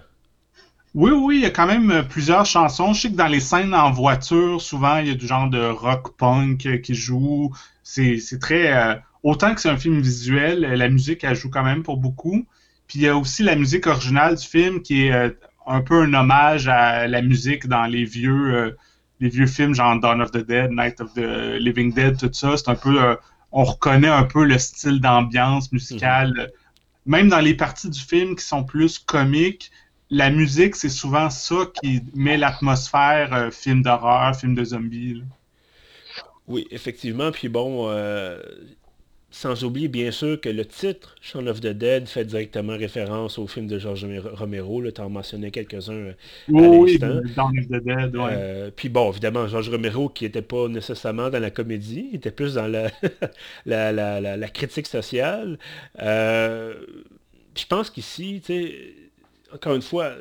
Oui, 0.95 1.11
oui, 1.11 1.35
il 1.37 1.41
y 1.43 1.45
a 1.45 1.51
quand 1.51 1.67
même 1.67 1.91
euh, 1.91 2.01
plusieurs 2.01 2.47
chansons. 2.47 2.93
Je 2.93 3.01
sais 3.01 3.11
que 3.11 3.15
dans 3.15 3.27
les 3.27 3.39
scènes 3.39 3.75
en 3.75 3.91
voiture, 3.91 4.59
souvent, 4.59 4.97
il 4.97 5.07
y 5.07 5.11
a 5.11 5.13
du 5.13 5.27
genre 5.27 5.47
de 5.47 5.63
rock 5.63 6.17
punk 6.17 6.65
euh, 6.65 6.77
qui 6.77 6.95
joue. 6.95 7.53
C'est 7.83 8.19
très... 8.41 8.75
Euh, 8.75 8.95
autant 9.21 9.53
que 9.53 9.61
c'est 9.61 9.69
un 9.69 9.77
film 9.77 10.01
visuel, 10.01 10.61
la 10.61 10.89
musique, 10.89 11.23
elle 11.23 11.35
joue 11.35 11.51
quand 11.51 11.63
même 11.63 11.83
pour 11.83 11.97
beaucoup. 11.97 12.47
Puis 12.87 12.99
il 12.99 13.01
y 13.03 13.07
a 13.07 13.15
aussi 13.15 13.43
la 13.43 13.55
musique 13.55 13.85
originale 13.85 14.35
du 14.35 14.47
film 14.47 14.81
qui 14.81 15.07
est 15.07 15.37
un 15.67 15.81
peu 15.81 16.01
un 16.01 16.13
hommage 16.15 16.67
à 16.67 17.07
la 17.07 17.21
musique 17.21 17.67
dans 17.67 17.85
les 17.85 18.03
vieux 18.03 18.75
les 19.19 19.29
vieux 19.29 19.47
films 19.47 19.73
genre 19.73 19.99
Dawn 19.99 20.21
of 20.21 20.31
the 20.31 20.45
Dead, 20.45 20.71
Night 20.71 21.01
of 21.01 21.13
the 21.13 21.57
Living 21.59 21.93
Dead, 21.93 22.17
tout 22.17 22.31
ça, 22.31 22.55
c'est 22.57 22.69
un 22.69 22.75
peu, 22.75 23.01
euh, 23.01 23.15
on 23.51 23.63
reconnaît 23.63 24.07
un 24.07 24.23
peu 24.23 24.45
le 24.45 24.57
style 24.57 25.01
d'ambiance 25.01 25.71
musicale. 25.71 26.31
Mhm. 26.31 26.47
Même 27.05 27.29
dans 27.29 27.39
les 27.39 27.53
parties 27.53 27.89
du 27.89 27.99
film 27.99 28.35
qui 28.35 28.45
sont 28.45 28.63
plus 28.63 28.99
comiques, 28.99 29.71
la 30.09 30.29
musique, 30.29 30.75
c'est 30.75 30.89
souvent 30.89 31.29
ça 31.29 31.55
qui 31.81 32.01
met 32.15 32.37
l'atmosphère 32.37 33.33
euh, 33.33 33.51
film 33.51 33.83
d'horreur, 33.83 34.35
film 34.35 34.55
de 34.55 34.63
zombies. 34.63 35.23
Oui, 36.47 36.67
effectivement. 36.71 37.31
Puis 37.31 37.47
bon, 37.47 37.89
euh, 37.89 38.41
sans 39.31 39.63
oublier, 39.63 39.87
bien 39.87 40.09
sûr, 40.11 40.41
que 40.41 40.49
le 40.49 40.65
titre, 40.65 41.15
Shaun 41.21 41.47
of 41.47 41.61
the 41.61 41.67
Dead, 41.67 42.07
fait 42.07 42.25
directement 42.25 42.75
référence 42.75 43.37
au 43.37 43.45
film 43.45 43.67
de 43.67 43.77
George 43.77 44.05
Romero. 44.33 44.81
Tu 44.89 45.01
en 45.01 45.09
mentionnais 45.09 45.51
quelques-uns 45.51 45.93
euh, 45.93 46.13
oui, 46.47 46.97
Shaun 46.99 47.57
of 47.57 47.67
the 47.67 47.83
Dead, 47.83 48.15
ouais. 48.15 48.31
Euh, 48.31 48.71
puis 48.75 48.89
bon, 48.89 49.11
évidemment, 49.11 49.47
George 49.47 49.69
Romero, 49.69 50.09
qui 50.09 50.23
n'était 50.23 50.41
pas 50.41 50.67
nécessairement 50.67 51.29
dans 51.29 51.39
la 51.39 51.51
comédie, 51.51 52.09
il 52.11 52.15
était 52.15 52.31
plus 52.31 52.55
dans 52.55 52.67
la, 52.67 52.89
la, 53.65 54.49
critique 54.49 54.87
sociale. 54.87 55.59
Euh, 56.01 56.73
je 57.55 57.65
pense 57.65 57.91
qu'ici, 57.91 58.41
tu 58.43 58.53
sais, 58.53 58.93
encore 59.53 59.75
une 59.75 59.81
fois, 59.83 60.13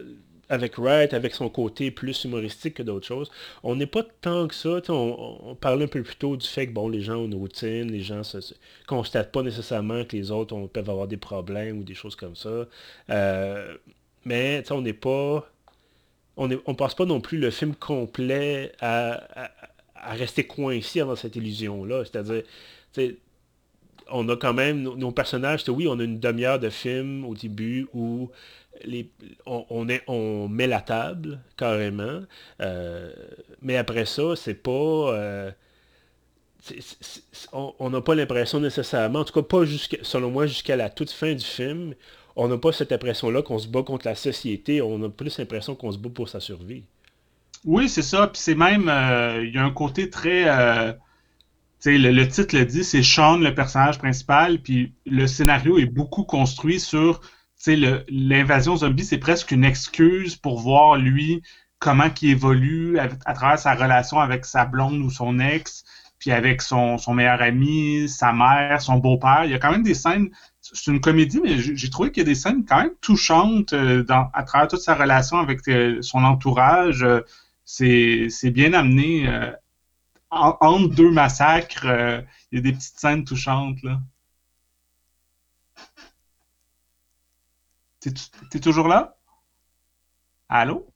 avec 0.48 0.78
Wright, 0.78 1.12
avec 1.12 1.34
son 1.34 1.48
côté 1.48 1.90
plus 1.90 2.24
humoristique 2.24 2.74
que 2.74 2.82
d'autres 2.82 3.06
choses, 3.06 3.30
on 3.62 3.76
n'est 3.76 3.86
pas 3.86 4.02
tant 4.20 4.48
que 4.48 4.54
ça. 4.54 4.80
On, 4.88 5.54
parlait 5.60 5.84
un 5.84 5.88
peu 5.88 6.02
plus 6.02 6.16
tôt 6.16 6.36
du 6.36 6.46
fait 6.46 6.66
que 6.66 6.72
bon, 6.72 6.88
les 6.88 7.00
gens 7.00 7.16
ont 7.16 7.26
une 7.26 7.34
routine, 7.34 7.90
les 7.90 8.00
gens 8.00 8.22
ne 8.34 8.40
constatent 8.86 9.32
pas 9.32 9.42
nécessairement 9.42 10.04
que 10.04 10.16
les 10.16 10.30
autres 10.30 10.56
peuvent 10.68 10.90
avoir 10.90 11.08
des 11.08 11.16
problèmes 11.16 11.78
ou 11.78 11.82
des 11.82 11.94
choses 11.94 12.16
comme 12.16 12.36
ça. 12.36 12.66
Euh, 13.10 13.76
mais 14.24 14.62
on 14.70 14.80
n'est 14.80 14.92
pas. 14.92 15.50
On 16.36 16.46
ne 16.46 16.56
passe 16.74 16.94
pas 16.94 17.04
non 17.04 17.20
plus 17.20 17.38
le 17.38 17.50
film 17.50 17.74
complet 17.74 18.72
à, 18.80 19.50
rester 19.96 20.46
coincé 20.46 21.00
dans 21.00 21.16
cette 21.16 21.34
illusion-là. 21.34 22.04
C'est-à-dire, 22.04 22.44
on 24.10 24.28
a 24.28 24.36
quand 24.36 24.54
même 24.54 24.82
nos, 24.82 24.96
nos 24.96 25.10
personnages, 25.10 25.68
oui, 25.68 25.88
on 25.88 25.98
a 25.98 26.04
une 26.04 26.20
demi-heure 26.20 26.60
de 26.60 26.70
film 26.70 27.24
au 27.24 27.34
début 27.34 27.88
où 27.92 28.30
on, 29.46 30.48
met 30.48 30.66
la 30.66 30.80
table 30.80 31.40
carrément, 31.56 32.20
euh, 32.60 33.12
mais 33.62 33.76
après 33.76 34.04
ça, 34.04 34.36
c'est 34.36 34.54
pas... 34.54 34.70
Euh, 34.70 35.50
on 37.52 37.88
n'a 37.90 38.00
pas 38.00 38.14
l'impression 38.14 38.60
nécessairement, 38.60 39.20
en 39.20 39.24
tout 39.24 39.32
cas 39.32 39.42
pas 39.42 39.64
jusqu'à, 39.64 39.98
selon 40.02 40.30
moi, 40.30 40.46
jusqu'à 40.46 40.76
la 40.76 40.90
toute 40.90 41.10
fin 41.10 41.32
du 41.32 41.44
film, 41.44 41.94
on 42.36 42.48
n'a 42.48 42.58
pas 42.58 42.72
cette 42.72 42.92
impression-là 42.92 43.42
qu'on 43.42 43.58
se 43.58 43.68
bat 43.68 43.82
contre 43.82 44.06
la 44.06 44.14
société, 44.14 44.82
on 44.82 45.02
a 45.02 45.08
plus 45.08 45.38
l'impression 45.38 45.74
qu'on 45.74 45.92
se 45.92 45.98
bat 45.98 46.10
pour 46.10 46.28
sa 46.28 46.40
survie. 46.40 46.84
Oui, 47.64 47.88
c'est 47.88 48.02
ça, 48.02 48.26
puis 48.26 48.40
c'est 48.40 48.54
même, 48.54 48.88
euh, 48.88 49.44
il 49.44 49.54
y 49.54 49.58
a 49.58 49.64
un 49.64 49.70
côté 49.70 50.10
très... 50.10 50.44
Le, 51.84 52.10
le, 52.10 52.28
titre 52.28 52.56
le 52.56 52.64
dit, 52.66 52.84
c'est 52.84 53.04
Sean, 53.04 53.38
le 53.38 53.54
personnage 53.54 53.98
principal, 53.98 54.60
puis 54.60 54.92
le 55.06 55.26
scénario 55.26 55.78
est 55.78 55.86
beaucoup 55.86 56.24
construit 56.24 56.80
sur 56.80 57.20
l'invasion 57.66 58.76
zombie, 58.76 59.04
c'est 59.04 59.18
presque 59.18 59.50
une 59.50 59.64
excuse 59.64 60.36
pour 60.36 60.60
voir 60.60 60.96
lui 60.96 61.42
comment 61.78 62.08
il 62.22 62.30
évolue 62.30 62.98
à, 62.98 63.08
travers 63.34 63.58
sa 63.58 63.74
relation 63.74 64.18
avec 64.20 64.44
sa 64.44 64.64
blonde 64.64 65.00
ou 65.00 65.10
son 65.10 65.38
ex, 65.38 65.84
puis 66.18 66.32
avec 66.32 66.62
son, 66.62 66.98
son 66.98 67.14
meilleur 67.14 67.40
ami, 67.40 68.08
sa 68.08 68.32
mère, 68.32 68.82
son 68.82 68.98
beau-père. 68.98 69.44
Il 69.44 69.52
y 69.52 69.54
a 69.54 69.58
quand 69.58 69.70
même 69.70 69.84
des 69.84 69.94
scènes, 69.94 70.30
c'est 70.60 70.90
une 70.90 71.00
comédie, 71.00 71.40
mais 71.42 71.58
j'ai 71.58 71.90
trouvé 71.90 72.10
qu'il 72.10 72.22
y 72.22 72.26
a 72.26 72.28
des 72.28 72.34
scènes 72.34 72.64
quand 72.64 72.78
même 72.78 72.94
touchantes 73.00 73.72
euh, 73.72 74.02
dans, 74.02 74.28
à 74.34 74.42
travers 74.42 74.68
toute 74.68 74.80
sa 74.80 74.94
relation 74.94 75.38
avec 75.38 75.66
euh, 75.68 76.02
son 76.02 76.24
entourage. 76.24 77.02
Euh, 77.02 77.20
c'est 77.64 78.50
bien 78.50 78.72
amené. 78.72 79.28
entre 80.30 80.94
deux 80.94 81.10
massacres, 81.10 81.84
il 82.50 82.56
y 82.56 82.58
a 82.58 82.62
des 82.62 82.72
petites 82.72 82.98
scènes 82.98 83.24
touchantes. 83.24 83.82
Là. 83.82 84.00
T'es 88.00 88.60
toujours 88.60 88.88
là? 88.88 89.16
Allô? 90.50 90.86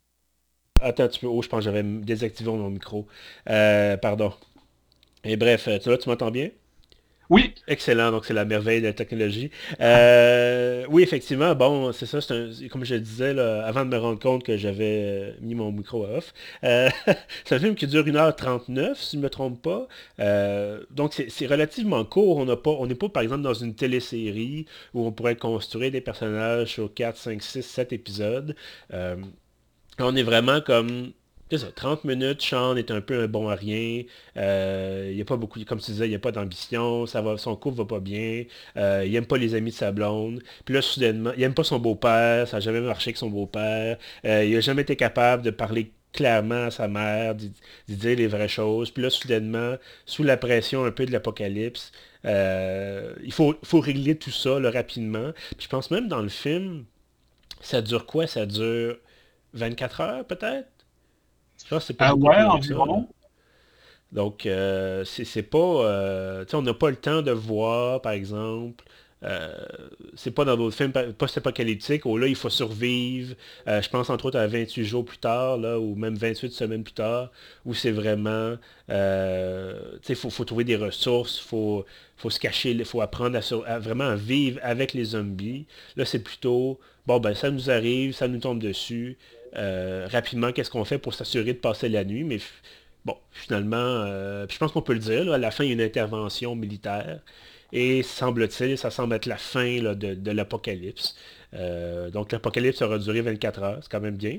Attends 0.80 1.08
tu 1.08 1.20
peux. 1.20 1.26
Oh, 1.28 1.40
je 1.42 1.48
pense 1.48 1.60
que 1.60 1.64
j'avais 1.64 1.82
désactivé 1.82 2.50
mon 2.50 2.70
micro. 2.70 3.06
Euh, 3.48 3.96
pardon. 3.96 4.32
Et 5.24 5.36
bref, 5.36 5.68
euh, 5.68 5.78
là, 5.86 5.98
tu 5.98 6.08
m'entends 6.10 6.30
bien? 6.32 6.50
Oui. 7.30 7.54
Excellent, 7.66 8.11
donc 8.11 8.26
c'est 8.26 8.35
la 8.35 8.44
merveille 8.44 8.80
de 8.80 8.87
la 8.87 8.92
technologie. 8.92 9.50
Euh, 9.80 10.85
oui, 10.90 11.02
effectivement, 11.02 11.54
bon, 11.54 11.92
c'est 11.92 12.06
ça, 12.06 12.20
c'est 12.20 12.68
comme 12.68 12.85
je 12.85 12.94
le 12.94 13.00
disais, 13.00 13.38
avant 13.38 13.85
de 13.85 13.90
me 13.90 13.96
rendre 13.96 14.18
compte 14.18 14.44
que 14.44 14.56
j'avais 14.56 15.02
euh, 15.04 15.32
mis 15.40 15.54
mon 15.54 15.72
micro 15.72 16.04
off. 16.04 16.35
Euh, 16.64 16.90
c'est 17.44 17.54
un 17.54 17.58
film 17.58 17.74
qui 17.74 17.87
dure 17.87 18.04
1h39, 18.04 18.96
si 18.96 19.12
je 19.12 19.16
ne 19.18 19.22
me 19.22 19.30
trompe 19.30 19.62
pas. 19.62 19.88
donc 20.90 21.14
c'est 21.28 21.46
relativement 21.46 22.04
court. 22.04 22.38
On 22.38 22.44
n'est 22.44 22.56
pas, 22.56 23.08
pas, 23.08 23.08
par 23.08 23.22
exemple, 23.22 23.42
dans 23.42 23.54
une 23.54 23.74
télésérie 23.74 24.66
où 24.94 25.06
on 25.06 25.12
pourrait 25.12 25.37
construire 25.37 25.90
des 25.90 26.00
personnages 26.00 26.68
sur 26.68 26.92
4, 26.92 27.16
5, 27.16 27.42
6, 27.42 27.62
7 27.62 27.92
épisodes. 27.92 28.54
on 29.98 30.16
est 30.16 30.22
vraiment 30.22 30.61
comme 30.61 31.12
c'est 31.52 31.66
ça, 31.66 31.72
30 31.72 32.04
minutes, 32.04 32.40
Sean 32.40 32.76
est 32.76 32.90
un 32.90 33.02
peu 33.02 33.22
un 33.22 33.26
bon 33.26 33.48
à 33.50 33.54
rien. 33.54 34.04
Euh, 34.38 35.08
il 35.10 35.16
n'y 35.16 35.20
a 35.20 35.24
pas 35.26 35.36
beaucoup, 35.36 35.62
comme 35.64 35.80
tu 35.80 35.90
disais, 35.90 36.06
il 36.06 36.10
n'y 36.10 36.14
a 36.14 36.18
pas 36.18 36.32
d'ambition, 36.32 37.06
son 37.06 37.56
couple 37.56 37.76
va 37.76 37.84
pas 37.84 38.00
bien. 38.00 38.44
Euh, 38.78 39.02
il 39.04 39.12
n'aime 39.12 39.26
pas 39.26 39.36
les 39.36 39.54
amis 39.54 39.70
de 39.70 39.76
sa 39.76 39.92
blonde. 39.92 40.42
Puis 40.64 40.74
là, 40.74 40.80
soudainement, 40.80 41.32
il 41.36 41.40
n'aime 41.40 41.52
pas 41.52 41.64
son 41.64 41.78
beau-père, 41.78 42.48
ça 42.48 42.56
n'a 42.56 42.60
jamais 42.60 42.80
marché 42.80 43.10
avec 43.10 43.18
son 43.18 43.28
beau-père. 43.28 43.98
Euh, 44.24 44.44
il 44.44 44.54
n'a 44.54 44.60
jamais 44.60 44.82
été 44.82 44.96
capable 44.96 45.42
de 45.42 45.50
parler 45.50 45.92
clairement 46.14 46.66
à 46.66 46.70
sa 46.70 46.88
mère, 46.88 47.34
d'y 47.34 47.52
dire 47.88 48.16
les 48.16 48.26
vraies 48.28 48.48
choses. 48.48 48.90
Puis 48.90 49.02
là, 49.02 49.10
soudainement, 49.10 49.76
sous 50.06 50.22
la 50.22 50.38
pression 50.38 50.84
un 50.86 50.90
peu 50.90 51.04
de 51.04 51.12
l'apocalypse, 51.12 51.92
il 52.24 53.32
faut, 53.32 53.54
faut 53.62 53.80
régler 53.80 54.16
tout 54.16 54.30
ça 54.30 54.58
rapidement. 54.70 55.32
Je 55.58 55.68
pense 55.68 55.90
même 55.90 56.08
dans 56.08 56.22
le 56.22 56.28
film, 56.28 56.84
ça 57.60 57.82
dure 57.82 58.06
quoi? 58.06 58.26
Ça 58.26 58.46
dure 58.46 58.96
24 59.54 60.00
heures 60.00 60.24
peut-être? 60.26 60.71
C'est 61.81 61.96
pas 61.96 62.09
ah 62.09 62.14
ouais, 62.14 62.42
environ. 62.42 63.09
Donc, 64.12 64.44
euh, 64.44 65.05
c'est 65.05 65.42
pas... 65.42 65.59
Euh, 65.59 66.44
on 66.53 66.62
n'a 66.62 66.75
pas 66.75 66.90
le 66.90 66.96
temps 66.96 67.22
de 67.22 67.31
voir, 67.31 68.03
par 68.03 68.12
exemple, 68.12 68.85
euh, 69.25 69.55
c'est 70.16 70.33
pas 70.33 70.44
dans 70.44 70.57
d'autres 70.57 70.77
films 70.77 70.92
post-apocalyptiques 71.16 72.05
où 72.05 72.18
là, 72.18 72.27
il 72.27 72.35
faut 72.35 72.51
survivre. 72.51 73.35
Je 73.66 73.88
pense 73.88 74.11
entre 74.11 74.27
autres 74.27 74.38
à 74.38 74.46
28 74.46 74.85
jours 74.85 75.05
plus 75.05 75.18
tard, 75.18 75.57
là, 75.57 75.79
ou 75.79 75.94
même 75.94 76.14
28 76.16 76.53
semaines 76.53 76.85
plus 76.85 76.92
tard, 76.92 77.31
où 77.64 77.72
c'est 77.72 77.92
vraiment... 77.92 78.57
Il 78.90 80.16
faut, 80.16 80.29
faut, 80.29 80.44
trouver 80.44 80.64
des 80.64 80.77
ressources, 80.77 81.38
il 81.38 81.48
faut, 81.48 81.87
faut 82.16 82.31
se 82.31 82.38
cacher, 82.38 82.72
il 82.72 82.85
faut 82.85 83.01
apprendre 83.01 83.38
à, 83.66 83.79
vraiment 83.79 84.14
vivre 84.14 84.61
avec 84.62 84.92
les 84.92 85.05
zombies. 85.05 85.66
Là, 85.96 86.05
c'est 86.05 86.22
plutôt, 86.22 86.79
bon, 87.07 87.18
ben 87.18 87.33
ça 87.35 87.51
nous 87.51 87.70
arrive, 87.70 88.12
ça 88.12 88.29
nous 88.29 88.40
tombe 88.40 88.59
dessus. 88.59 89.16
Rapidement, 89.54 90.52
qu'est-ce 90.52 90.70
qu'on 90.70 90.84
fait 90.84 90.98
pour 90.98 91.14
s'assurer 91.14 91.52
de 91.52 91.58
passer 91.58 91.88
la 91.88 92.04
nuit? 92.04 92.24
Mais 92.24 92.38
bon, 93.04 93.16
finalement, 93.30 94.06
je 94.48 94.58
pense 94.58 94.72
qu'on 94.72 94.82
peut 94.82 94.94
le 94.94 94.98
dire, 94.98 95.32
à 95.32 95.38
la 95.38 95.50
fin, 95.50 95.64
il 95.64 95.68
y 95.68 95.70
a 95.70 95.74
une 95.74 95.80
intervention 95.80 96.54
militaire. 96.54 97.20
Et 97.72 98.02
semble-t-il, 98.02 98.76
ça 98.76 98.90
semble 98.90 99.14
être 99.14 99.26
la 99.26 99.38
fin 99.38 99.78
de, 99.80 100.30
l'apocalypse. 100.30 101.16
Euh, 101.54 102.10
donc 102.10 102.32
l'apocalypse 102.32 102.80
aura 102.82 102.98
duré 102.98 103.22
24 103.22 103.62
heures, 103.62 103.78
c'est 103.82 103.90
quand 103.90 104.00
même 104.00 104.16
bien. 104.16 104.38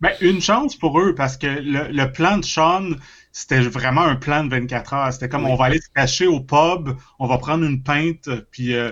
ben, 0.00 0.12
une 0.20 0.40
chance 0.40 0.76
pour 0.76 1.00
eux, 1.00 1.14
parce 1.14 1.36
que 1.36 1.46
le, 1.46 2.12
plan 2.12 2.38
de 2.38 2.44
Sean, 2.44 2.90
c'était 3.30 3.60
vraiment 3.60 4.02
un 4.02 4.16
plan 4.16 4.44
de 4.44 4.50
24 4.50 4.94
heures. 4.94 5.12
C'était 5.12 5.28
comme 5.28 5.46
on 5.46 5.54
va 5.54 5.66
aller 5.66 5.80
se 5.80 5.88
cacher 5.94 6.26
au 6.26 6.40
pub, 6.40 6.90
on 7.20 7.28
va 7.28 7.38
prendre 7.38 7.64
une 7.64 7.82
pinte, 7.82 8.28
puis 8.50 8.74
euh, 8.74 8.90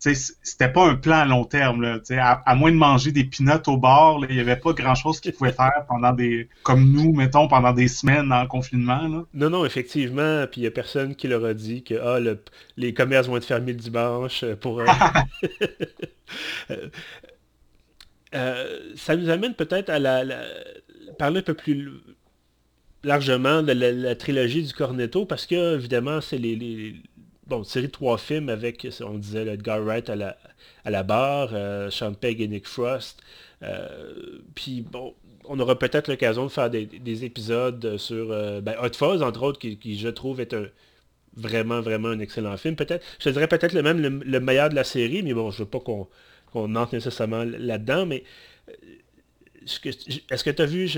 c'était 0.00 0.72
pas 0.72 0.88
un 0.88 0.96
plan 0.96 1.18
à 1.18 1.24
long 1.26 1.44
terme. 1.44 1.82
Là, 1.82 1.98
à, 2.18 2.50
à, 2.50 2.54
moins 2.54 2.72
de 2.72 2.76
manger 2.76 3.12
des 3.12 3.24
pinottes 3.24 3.68
au 3.68 3.76
bord, 3.76 4.24
il 4.28 4.34
n'y 4.34 4.40
avait 4.40 4.56
pas 4.56 4.72
grand-chose 4.72 5.20
qu'ils 5.20 5.32
pouvaient 5.32 5.52
faire 5.52 5.84
pendant 5.88 6.12
des. 6.12 6.48
comme 6.62 6.90
nous, 6.90 7.12
mettons, 7.12 7.48
pendant 7.48 7.72
des 7.72 7.88
semaines 7.88 8.32
en 8.32 8.46
confinement. 8.46 9.06
Là. 9.06 9.24
Non, 9.34 9.50
non, 9.50 9.64
effectivement. 9.64 10.46
Puis 10.50 10.60
il 10.60 10.64
n'y 10.64 10.68
a 10.68 10.70
personne 10.70 11.14
qui 11.14 11.28
leur 11.28 11.44
a 11.44 11.54
dit 11.54 11.84
que 11.84 11.94
ah, 11.94 12.18
les 12.76 12.94
commerces 12.94 13.28
vont 13.28 13.36
être 13.36 13.44
fermés 13.44 13.72
le 13.72 13.78
dimanche 13.78 14.44
pour. 14.60 14.82
Euh, 16.70 16.88
euh, 18.34 18.92
ça 18.94 19.16
nous 19.16 19.28
amène 19.28 19.54
peut-être 19.54 19.90
à 19.90 19.98
la, 19.98 20.24
parler 21.18 21.40
un 21.40 21.42
peu 21.42 21.54
plus 21.54 21.90
largement 23.02 23.62
de 23.62 23.72
la, 23.72 24.14
trilogie 24.14 24.62
du 24.62 24.72
Cornetto, 24.72 25.24
parce 25.26 25.46
que 25.46 25.76
évidemment, 25.76 26.20
c'est 26.20 26.38
les, 26.38 26.96
bon, 27.50 27.64
série 27.64 27.88
de 27.88 27.92
trois 27.92 28.16
films 28.16 28.48
avec, 28.48 28.86
on 29.04 29.18
disait, 29.18 29.46
Edgar 29.46 29.82
Wright 29.82 30.08
à 30.08 30.16
la, 30.16 30.38
à 30.84 30.90
la 30.90 31.02
barre, 31.02 31.50
euh, 31.52 31.90
Sean 31.90 32.14
Pegg 32.14 32.40
et 32.40 32.48
Nick 32.48 32.66
Frost. 32.66 33.20
Euh, 33.62 34.38
puis 34.54 34.80
bon, 34.80 35.14
on 35.44 35.58
aura 35.58 35.78
peut-être 35.78 36.08
l'occasion 36.08 36.44
de 36.44 36.50
faire 36.50 36.70
des, 36.70 37.24
épisodes 37.24 37.98
sur 37.98 38.30
euh, 38.30 38.60
ben, 38.60 38.74
Hot 38.80 38.94
Fuzz, 38.94 39.22
entre 39.22 39.42
autres, 39.42 39.58
qui, 39.58 39.98
je 39.98 40.08
trouve 40.08 40.40
est 40.40 40.54
un, 40.54 40.66
vraiment, 41.36 41.80
vraiment 41.80 42.08
un 42.08 42.20
excellent 42.20 42.56
film. 42.56 42.76
Peut-être, 42.76 43.04
je 43.18 43.28
dirais 43.30 43.48
peut-être 43.48 43.72
le 43.74 43.82
même 43.82 44.22
le, 44.24 44.40
meilleur 44.40 44.70
de 44.70 44.76
la 44.76 44.84
série, 44.84 45.22
mais 45.22 45.34
bon, 45.34 45.50
je 45.50 45.64
veux 45.64 45.68
pas 45.68 45.80
qu'on 45.80 46.76
entre 46.76 46.94
nécessairement 46.94 47.44
là-dedans, 47.44 48.06
mais 48.06 48.22
est-ce 49.64 50.44
que 50.44 50.50
tu 50.50 50.62
as 50.62 50.66
vu, 50.66 50.88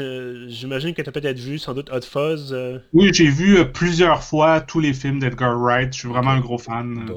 j'imagine 0.48 0.94
que 0.94 1.02
tu 1.02 1.08
as 1.08 1.12
peut-être 1.12 1.38
vu 1.38 1.58
sans 1.58 1.74
doute 1.74 1.90
Hot 1.90 2.02
Fuzz 2.02 2.52
euh? 2.52 2.78
Oui, 2.92 3.10
j'ai 3.12 3.28
vu 3.28 3.58
euh, 3.58 3.64
plusieurs 3.64 4.22
fois 4.22 4.60
tous 4.60 4.78
les 4.78 4.92
films 4.92 5.18
d'Edgar 5.18 5.58
Wright. 5.58 5.92
Je 5.92 5.98
suis 5.98 6.08
vraiment 6.08 6.30
un 6.30 6.40
gros 6.40 6.58
fan. 6.58 7.10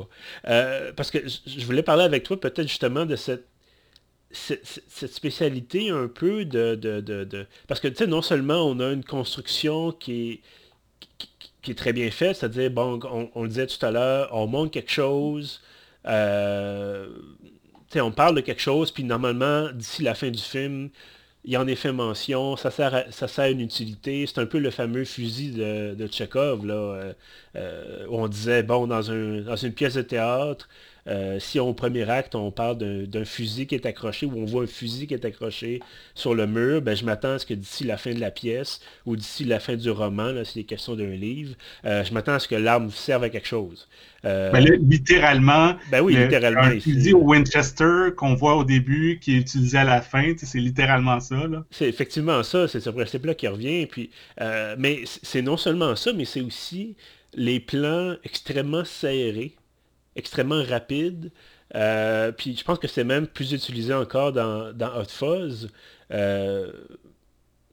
Euh, 0.47 0.91
parce 0.93 1.11
que 1.11 1.19
je 1.27 1.65
voulais 1.65 1.83
parler 1.83 2.03
avec 2.03 2.23
toi 2.23 2.39
peut-être 2.39 2.67
justement 2.67 3.05
de 3.05 3.15
cette, 3.15 3.47
cette, 4.31 5.13
spécialité 5.13 5.91
un 5.91 6.07
peu 6.07 6.45
de... 6.45 6.75
de, 6.75 7.47
Parce 7.67 7.79
que 7.79 7.87
tu 7.87 7.97
sais, 7.97 8.07
non 8.07 8.23
seulement 8.23 8.65
on 8.67 8.79
a 8.79 8.91
une 8.91 9.03
construction 9.03 9.91
qui 9.91 10.31
est, 10.31 10.41
qui, 11.61 11.71
est 11.71 11.75
très 11.75 11.93
bien 11.93 12.09
faite, 12.09 12.37
c'est-à-dire, 12.37 12.71
bon, 12.71 12.99
on, 13.33 13.43
le 13.43 13.49
disait 13.49 13.67
tout 13.67 13.85
à 13.85 13.91
l'heure, 13.91 14.29
on 14.31 14.47
montre 14.47 14.71
quelque 14.71 14.91
chose. 14.91 15.61
on 16.05 16.11
parle 18.15 18.35
de 18.35 18.41
quelque 18.41 18.61
chose, 18.61 18.91
puis 18.91 19.03
normalement, 19.03 19.69
d'ici 19.71 20.01
la 20.01 20.15
fin 20.15 20.31
du 20.31 20.41
film, 20.41 20.89
il 21.45 21.53
y 21.53 21.57
en 21.57 21.67
est 21.67 21.75
fait 21.75 21.91
mention, 21.91 22.55
ça 22.57 22.71
sert 22.71 22.93
à, 22.95 23.11
ça 23.11 23.27
sert 23.27 23.45
une 23.51 23.61
utilité. 23.61 24.25
C'est 24.27 24.39
un 24.39 24.45
peu 24.45 24.59
le 24.59 24.71
fameux 24.71 25.05
fusil 25.05 25.51
de, 25.51 25.93
de 25.95 26.07
Tchekhov, 26.07 26.65
là, 26.65 26.73
euh, 26.73 27.13
euh, 27.55 28.07
où 28.09 28.17
on 28.19 28.27
disait, 28.27 28.63
bon, 28.63 28.87
dans, 28.87 29.11
un, 29.11 29.41
dans 29.41 29.55
une 29.55 29.73
pièce 29.73 29.93
de 29.95 30.01
théâtre, 30.01 30.67
euh, 31.07 31.39
si 31.39 31.59
au 31.59 31.73
premier 31.73 32.09
acte, 32.09 32.35
on 32.35 32.51
parle 32.51 32.77
d'un 32.77 33.25
fusil 33.25 33.67
qui 33.67 33.75
est 33.75 33.85
accroché, 33.85 34.25
ou 34.25 34.33
on 34.35 34.45
voit 34.45 34.63
un 34.63 34.67
fusil 34.67 35.07
qui 35.07 35.13
est 35.13 35.25
accroché 35.25 35.81
sur 36.13 36.35
le 36.35 36.47
mur, 36.47 36.81
ben, 36.81 36.95
je 36.95 37.05
m'attends 37.05 37.33
à 37.33 37.39
ce 37.39 37.45
que 37.45 37.53
d'ici 37.53 37.83
la 37.83 37.97
fin 37.97 38.13
de 38.13 38.19
la 38.19 38.31
pièce, 38.31 38.81
ou 39.05 39.15
d'ici 39.15 39.43
la 39.43 39.59
fin 39.59 39.75
du 39.75 39.89
roman, 39.89 40.31
là, 40.31 40.45
c'est 40.45 40.63
question 40.63 40.95
d'un 40.95 41.15
livre, 41.15 41.55
je 41.83 42.13
m'attends 42.13 42.33
à 42.33 42.39
ce 42.39 42.47
que 42.47 42.55
l'arme 42.55 42.89
serve 42.91 43.23
à 43.23 43.29
quelque 43.29 43.47
chose. 43.47 43.87
Euh, 44.25 44.51
ben 44.51 44.65
littéralement, 44.89 45.75
ben 45.91 46.01
oui, 46.01 46.15
littéralement 46.15 46.61
un 46.61 46.79
fusil 46.79 47.13
au 47.13 47.21
Winchester 47.21 48.09
qu'on 48.15 48.33
voit 48.33 48.55
au 48.55 48.63
début, 48.63 49.19
qui 49.19 49.35
est 49.35 49.39
utilisé 49.39 49.77
à 49.77 49.83
la 49.83 50.01
fin, 50.01 50.33
c'est 50.35 50.59
littéralement 50.59 51.19
ça. 51.19 51.35
C'est 51.69 51.87
effectivement 51.87 52.41
ça, 52.41 52.67
c'est 52.67 52.79
ce 52.79 52.89
principe-là 52.89 53.35
qui 53.35 53.47
revient. 53.47 53.85
Puis, 53.85 54.09
euh, 54.41 54.75
mais 54.79 55.03
c'est 55.05 55.43
non 55.43 55.57
seulement 55.57 55.95
ça, 55.95 56.11
mais 56.13 56.25
c'est 56.25 56.41
aussi 56.41 56.95
les 57.35 57.59
plans 57.59 58.15
extrêmement 58.23 58.83
serrés, 58.83 59.53
extrêmement 60.15 60.63
rapides. 60.63 61.31
Euh, 61.75 62.31
puis 62.31 62.55
je 62.55 62.63
pense 62.63 62.79
que 62.79 62.87
c'est 62.87 63.03
même 63.03 63.27
plus 63.27 63.53
utilisé 63.53 63.93
encore 63.93 64.31
dans, 64.31 64.71
dans 64.73 64.97
Hot 64.99 65.05
Fuzz. 65.09 65.69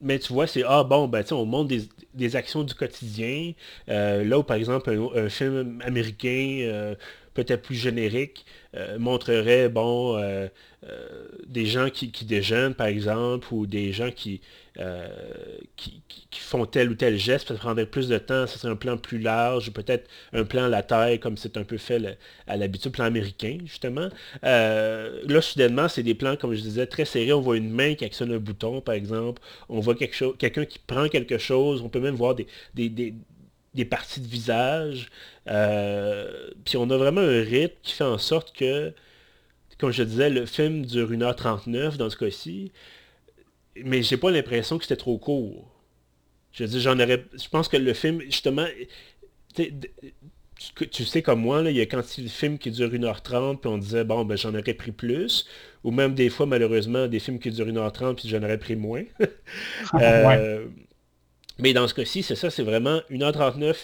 mais 0.01 0.19
tu 0.19 0.33
vois, 0.33 0.47
c'est 0.47 0.63
ah 0.65 0.83
bon, 0.83 1.07
ben 1.07 1.23
on 1.31 1.45
montre 1.45 1.69
des, 1.69 1.87
des 2.13 2.35
actions 2.35 2.63
du 2.63 2.73
quotidien. 2.73 3.53
Euh, 3.89 4.23
là 4.23 4.39
où, 4.39 4.43
par 4.43 4.57
exemple, 4.57 4.89
un, 5.15 5.29
film 5.29 5.81
américain, 5.85 6.59
euh, 6.61 6.95
peut-être 7.33 7.61
plus 7.61 7.75
générique, 7.75 8.45
euh, 8.75 8.97
montrerait, 8.99 9.69
bon, 9.69 10.19
des 11.47 11.65
gens 11.65 11.89
qui, 11.89 12.11
qui, 12.11 12.25
déjeunent, 12.25 12.73
par 12.73 12.87
exemple, 12.87 13.47
ou 13.53 13.65
des 13.65 13.93
gens 13.93 14.11
qui, 14.11 14.41
qui, 15.77 16.01
font 16.39 16.65
tel 16.65 16.89
ou 16.89 16.95
tel 16.95 17.17
geste, 17.17 17.49
ça 17.49 17.53
prendrait 17.53 17.85
plus 17.85 18.09
de 18.09 18.17
temps, 18.17 18.47
ça 18.47 18.57
serait 18.57 18.73
un 18.73 18.75
plan 18.75 18.97
plus 18.97 19.17
large, 19.19 19.71
peut-être 19.71 20.09
un 20.33 20.43
plan 20.43 20.63
à 20.63 20.69
la 20.69 20.83
taille, 20.83 21.19
comme 21.19 21.37
c'est 21.37 21.55
un 21.57 21.63
peu 21.63 21.77
fait 21.77 22.17
à 22.47 22.57
l'habitude, 22.57 22.91
plan 22.91 23.05
américain, 23.05 23.59
justement. 23.65 24.09
là, 24.41 25.41
soudainement, 25.41 25.87
c'est 25.87 26.03
des 26.03 26.15
plans, 26.15 26.35
comme 26.35 26.53
je 26.53 26.61
disais, 26.61 26.85
très 26.85 27.05
serrés. 27.05 27.33
On 27.33 27.41
voit 27.41 27.57
une 27.57 27.71
main 27.71 27.95
qui 27.95 28.03
actionne 28.03 28.33
un 28.33 28.39
bouton, 28.39 28.81
par 28.81 28.95
exemple. 28.95 29.41
On 29.69 29.79
voit 29.79 29.95
quelque 29.95 30.15
chose, 30.15 30.35
quelqu'un 30.37 30.65
qui 30.65 30.79
prend 30.79 31.07
quelque 31.07 31.37
chose. 31.37 31.81
On 31.81 31.89
peut 31.89 31.99
même 31.99 32.15
voir 32.15 32.35
des, 32.35 32.47
parties 33.85 34.21
de 34.21 34.27
visage. 34.27 35.09
Euh, 35.47 36.49
puis 36.65 36.77
on 36.77 36.89
a 36.89 36.97
vraiment 36.97 37.21
un 37.21 37.41
rythme 37.41 37.75
qui 37.81 37.93
fait 37.93 38.03
en 38.03 38.17
sorte 38.17 38.55
que, 38.55 38.93
comme 39.77 39.91
je 39.91 40.03
disais, 40.03 40.29
le 40.29 40.45
film 40.45 40.85
dure 40.85 41.11
1h39 41.11 41.97
dans 41.97 42.09
ce 42.09 42.17
cas-ci. 42.17 42.71
Mais 43.83 44.03
j'ai 44.03 44.17
pas 44.17 44.31
l'impression 44.31 44.77
que 44.77 44.83
c'était 44.83 44.95
trop 44.95 45.17
court. 45.17 45.69
Je 46.51 46.65
dis, 46.65 46.79
j'en 46.79 46.99
aurais. 46.99 47.25
Je 47.33 47.49
pense 47.49 47.67
que 47.67 47.77
le 47.77 47.93
film, 47.93 48.21
justement, 48.21 48.67
tu, 49.55 51.05
sais 51.05 51.21
comme 51.21 51.41
moi, 51.41 51.61
il 51.61 51.75
y 51.75 51.81
a 51.81 51.85
quand 51.85 52.17
il 52.17 52.23
y 52.23 52.25
a 52.25 52.29
des 52.29 52.33
films 52.33 52.57
qui 52.57 52.71
durent 52.71 52.91
1h30, 52.91 53.59
puis 53.59 53.69
on 53.69 53.77
disait, 53.77 54.03
bon, 54.03 54.23
ben 54.25 54.37
j'en 54.37 54.53
aurais 54.53 54.73
pris 54.73 54.91
plus. 54.91 55.47
Ou 55.83 55.91
même 55.91 56.13
des 56.13 56.29
fois, 56.29 56.45
malheureusement, 56.45 57.07
des 57.07 57.19
films 57.19 57.39
qui 57.39 57.49
durent 57.51 57.67
1h30, 57.67 58.15
puis 58.15 58.29
j'en 58.29 58.43
aurais 58.43 58.59
pris 58.59 58.75
moins. 58.75 59.03
euh, 59.95 60.65
mais 61.59 61.73
dans 61.73 61.87
ce 61.87 61.93
cas-ci, 61.93 62.23
c'est 62.23 62.35
ça, 62.35 62.49
c'est 62.49 62.63
vraiment 62.63 62.99
1h39, 63.11 63.75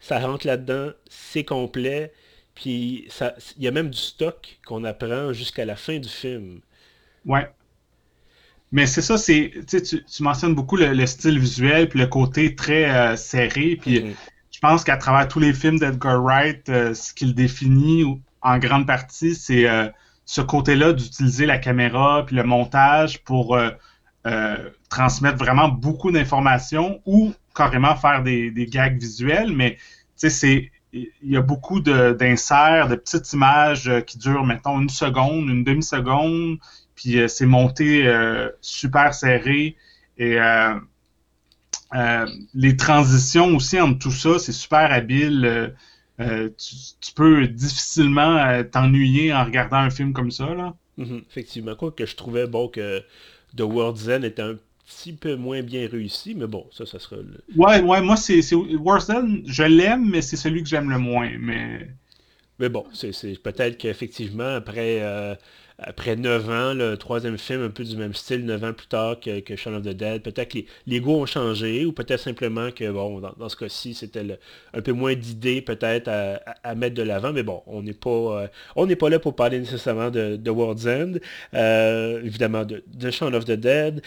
ça 0.00 0.18
rentre 0.18 0.46
là-dedans, 0.46 0.90
c'est 1.08 1.44
complet, 1.44 2.12
puis 2.54 3.08
il 3.56 3.62
y 3.62 3.68
a 3.68 3.70
même 3.70 3.90
du 3.90 3.98
stock 3.98 4.58
qu'on 4.66 4.84
apprend 4.84 5.32
jusqu'à 5.32 5.64
la 5.64 5.76
fin 5.76 5.98
du 5.98 6.08
film. 6.08 6.60
Ouais. 7.24 7.48
Mais 8.72 8.86
c'est 8.86 9.02
ça, 9.02 9.18
c'est 9.18 9.52
tu, 9.68 9.82
tu 9.82 10.22
mentionnes 10.22 10.54
beaucoup 10.54 10.76
le, 10.76 11.06
style 11.06 11.38
visuel, 11.38 11.88
puis 11.88 11.98
le 12.00 12.06
côté 12.06 12.54
très 12.54 12.90
euh, 12.90 13.16
serré, 13.16 13.78
puis 13.80 14.00
mm-hmm. 14.00 14.14
je 14.50 14.58
pense 14.60 14.82
qu'à 14.82 14.96
travers 14.96 15.28
tous 15.28 15.40
les 15.40 15.52
films 15.52 15.78
d'Edgar 15.78 16.22
Wright, 16.22 16.68
euh, 16.68 16.94
ce 16.94 17.12
qu'il 17.12 17.34
définit 17.34 18.20
en 18.40 18.58
grande 18.58 18.86
partie, 18.86 19.34
c'est 19.34 19.68
euh, 19.68 19.88
ce 20.24 20.40
côté-là 20.40 20.94
d'utiliser 20.94 21.46
la 21.46 21.58
caméra, 21.58 22.24
puis 22.26 22.34
le 22.34 22.44
montage 22.44 23.22
pour 23.24 23.58
euh, 24.24 24.70
transmettre 24.88 25.36
vraiment 25.36 25.68
beaucoup 25.68 26.12
d'informations 26.12 27.00
ou 27.06 27.32
carrément 27.56 27.96
faire 27.96 28.22
des, 28.22 28.52
gags 28.70 28.96
visuels, 28.96 29.52
mais 29.52 29.78
c'est 30.14 30.70
il 30.92 31.08
y 31.24 31.36
a 31.36 31.40
beaucoup 31.40 31.80
d'inserts, 31.80 32.86
de, 32.88 32.94
petites 32.94 33.32
images 33.32 33.88
euh, 33.88 34.00
qui 34.00 34.18
durent, 34.18 34.44
mettons, 34.44 34.78
une 34.80 34.90
seconde, 34.90 35.48
une 35.48 35.64
demi-seconde, 35.64 36.58
puis 36.94 37.18
euh, 37.18 37.26
c'est 37.26 37.46
monté 37.46 38.06
super 38.60 39.12
serré. 39.14 39.76
Et 40.18 40.38
les 42.54 42.76
transitions 42.76 43.56
aussi 43.56 43.80
entre 43.80 43.98
tout 43.98 44.12
ça, 44.12 44.38
c'est 44.38 44.52
super 44.52 44.92
habile. 44.92 45.74
tu, 46.18 47.12
peux 47.16 47.48
difficilement 47.48 48.62
t'ennuyer 48.70 49.34
en 49.34 49.44
regardant 49.44 49.78
un 49.78 49.90
film 49.90 50.12
comme 50.12 50.30
ça. 50.30 50.54
Là. 50.54 50.74
Mhm, 50.96 51.22
effectivement, 51.28 51.74
quoi 51.74 51.90
que 51.90 52.06
je 52.06 52.14
trouvais 52.14 52.46
bon 52.46 52.68
que 52.68 53.02
The 53.56 53.62
World's 53.62 54.08
End 54.08 54.22
était 54.22 54.42
un 54.42 54.56
petit 54.86 55.12
peu 55.12 55.36
moins 55.36 55.62
bien 55.62 55.88
réussi, 55.88 56.34
mais 56.34 56.46
bon, 56.46 56.66
ça, 56.72 56.86
ça 56.86 56.98
sera 56.98 57.16
le... 57.16 57.42
Ouais, 57.56 57.80
ouais, 57.80 58.00
moi, 58.02 58.16
c'est 58.16 58.40
World's 58.52 59.10
End, 59.10 59.38
je 59.46 59.62
l'aime, 59.62 60.08
mais 60.08 60.22
c'est 60.22 60.36
celui 60.36 60.62
que 60.62 60.68
j'aime 60.68 60.90
le 60.90 60.98
moins, 60.98 61.30
mais... 61.38 61.88
Mais 62.58 62.68
bon, 62.68 62.84
c'est 62.92 63.10
peut-être 63.42 63.78
qu'effectivement, 63.78 64.54
après, 64.54 64.98
euh, 65.00 65.34
après 65.78 66.16
9 66.16 66.50
ans, 66.50 66.74
le 66.74 66.96
troisième 66.96 67.38
film 67.38 67.62
un 67.62 67.70
peu 67.70 67.82
du 67.82 67.96
même 67.96 68.14
style, 68.14 68.44
9 68.44 68.64
ans 68.64 68.72
plus 68.72 68.86
tard 68.86 69.18
que, 69.20 69.40
que 69.40 69.56
Shaun 69.56 69.74
of 69.74 69.82
the 69.82 69.88
Dead, 69.88 70.22
peut-être 70.22 70.52
que 70.52 70.58
les, 70.86 71.00
goûts 71.00 71.14
ont 71.14 71.26
changé, 71.26 71.84
ou 71.86 71.92
peut-être 71.92 72.20
simplement 72.20 72.70
que, 72.70 72.90
bon, 72.90 73.20
dans, 73.20 73.48
ce 73.48 73.56
cas-ci, 73.56 73.94
c'était 73.94 74.38
un 74.74 74.80
peu 74.82 74.92
moins 74.92 75.14
d'idées 75.14 75.62
peut-être 75.62 76.08
à, 76.08 76.74
mettre 76.74 76.94
de 76.94 77.02
l'avant, 77.02 77.32
mais 77.32 77.42
bon, 77.42 77.62
on 77.66 77.82
n'est 77.82 77.94
pas, 77.94 78.48
euh, 78.76 78.96
pas 78.96 79.08
là 79.10 79.18
pour 79.18 79.34
parler 79.34 79.58
nécessairement 79.58 80.10
de, 80.10 80.36
de 80.36 80.50
World's 80.50 80.86
End, 80.86 81.14
euh, 81.54 82.22
évidemment 82.22 82.64
de, 82.64 82.84
de 82.86 83.10
Shaun 83.10 83.34
of 83.34 83.44
the 83.44 83.52
Dead. 83.52 84.02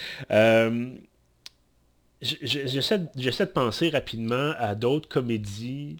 J'essaie 2.22 2.98
de 2.98 3.44
penser 3.44 3.90
rapidement 3.90 4.52
à 4.58 4.74
d'autres 4.74 5.08
comédies 5.08 5.98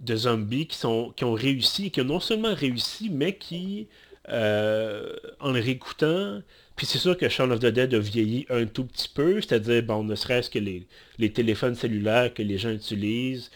de 0.00 0.16
zombies 0.16 0.66
qui, 0.66 0.76
sont, 0.76 1.12
qui 1.16 1.24
ont 1.24 1.32
réussi, 1.32 1.90
qui 1.90 2.00
ont 2.00 2.04
non 2.04 2.20
seulement 2.20 2.54
réussi, 2.54 3.10
mais 3.10 3.36
qui, 3.36 3.88
euh, 4.28 5.14
en 5.40 5.52
les 5.52 5.60
réécoutant, 5.60 6.40
puis 6.74 6.86
c'est 6.86 6.98
sûr 6.98 7.16
que 7.16 7.28
Shaun 7.28 7.50
of 7.50 7.60
the 7.60 7.66
Dead 7.66 7.94
a 7.94 7.98
vieilli 7.98 8.46
un 8.50 8.66
tout 8.66 8.84
petit 8.84 9.08
peu, 9.08 9.40
c'est-à-dire, 9.40 9.82
bon, 9.82 10.04
ne 10.04 10.14
serait-ce 10.14 10.50
que 10.50 10.58
les, 10.58 11.32
téléphones 11.32 11.74
cellulaires 11.74 12.34
que 12.34 12.42
les 12.42 12.58
gens 12.58 12.70
utilisent, 12.70 13.50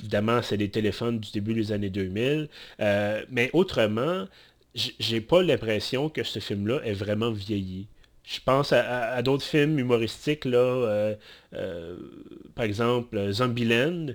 évidemment, 0.00 0.42
c'est 0.42 0.56
les 0.56 0.70
téléphones 0.70 1.18
du 1.18 1.30
début 1.30 1.54
des 1.54 1.72
années 1.72 1.90
2000, 1.90 2.48
euh, 2.80 3.24
mais 3.30 3.50
autrement, 3.52 4.26
j'ai 4.74 5.20
pas 5.20 5.42
l'impression 5.42 6.08
que 6.08 6.22
ce 6.22 6.38
film-là 6.40 6.80
est 6.84 6.92
vraiment 6.92 7.30
vieilli. 7.30 7.88
Je 8.24 8.40
pense 8.44 8.72
à, 8.72 9.22
d'autres 9.22 9.44
films 9.44 9.78
humoristiques, 9.78 10.44
là, 10.44 11.16
euh, 11.54 11.96
par 12.54 12.66
exemple 12.66 13.32
Zombieland, 13.32 14.08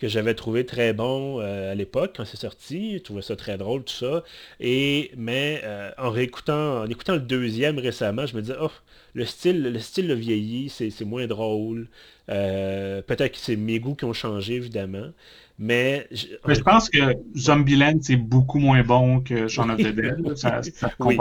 que 0.00 0.08
j'avais 0.08 0.34
trouvé 0.34 0.64
très 0.64 0.92
bon 0.92 1.40
euh, 1.40 1.72
à 1.72 1.74
l'époque 1.74 2.14
quand 2.16 2.24
c'est 2.24 2.38
sorti. 2.38 2.94
Je 2.94 3.02
trouvais 3.02 3.22
ça 3.22 3.36
très 3.36 3.58
drôle, 3.58 3.84
tout 3.84 3.94
ça. 3.94 4.24
Et, 4.58 5.10
mais 5.16 5.60
euh, 5.64 5.90
en 5.98 6.10
réécoutant, 6.10 6.82
en 6.82 6.86
écoutant 6.86 7.14
le 7.14 7.20
deuxième 7.20 7.78
récemment, 7.78 8.26
je 8.26 8.34
me 8.34 8.40
disais, 8.40 8.56
oh, 8.60 8.70
le 9.12 9.26
style, 9.26 9.62
le 9.62 9.78
style 9.78 10.08
le 10.08 10.14
vieillit, 10.14 10.70
c'est 10.70 11.04
moins 11.04 11.26
drôle. 11.26 11.88
Euh, 12.30 13.02
peut-être 13.02 13.32
que 13.32 13.38
c'est 13.38 13.56
mes 13.56 13.78
goûts 13.78 13.94
qui 13.94 14.06
ont 14.06 14.12
changé, 14.12 14.54
évidemment. 14.54 15.10
Mais 15.58 16.06
je, 16.10 16.60
pense 16.62 16.88
que 16.88 16.98
Zombieland, 17.36 17.98
c'est 18.00 18.16
beaucoup 18.16 18.58
moins 18.58 18.82
bon 18.82 19.20
que 19.20 19.46
Shaun 19.46 19.68
of 19.68 19.76
the 19.76 19.94
Dead. 19.94 20.36
ça, 20.38 20.62
oui, 21.00 21.18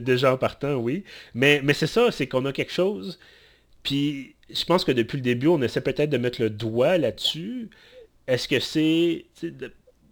déjà 0.00 0.34
en 0.34 0.36
partant, 0.36 0.74
oui. 0.74 1.04
Mais, 1.34 1.60
mais 1.62 1.74
c'est 1.74 1.86
ça, 1.86 2.10
c'est 2.10 2.26
qu'on 2.26 2.44
a 2.46 2.52
quelque 2.52 2.72
chose. 2.72 3.20
Puis 3.84 4.34
je 4.50 4.64
pense 4.64 4.84
que 4.84 4.92
depuis 4.92 5.16
le 5.16 5.22
début, 5.22 5.46
on 5.46 5.62
essaie 5.62 5.80
peut-être 5.80 6.10
de 6.10 6.18
mettre 6.18 6.42
le 6.42 6.50
doigt 6.50 6.98
là-dessus, 6.98 7.68
est-ce 8.28 8.46
que 8.46 8.60
c'est 8.60 9.26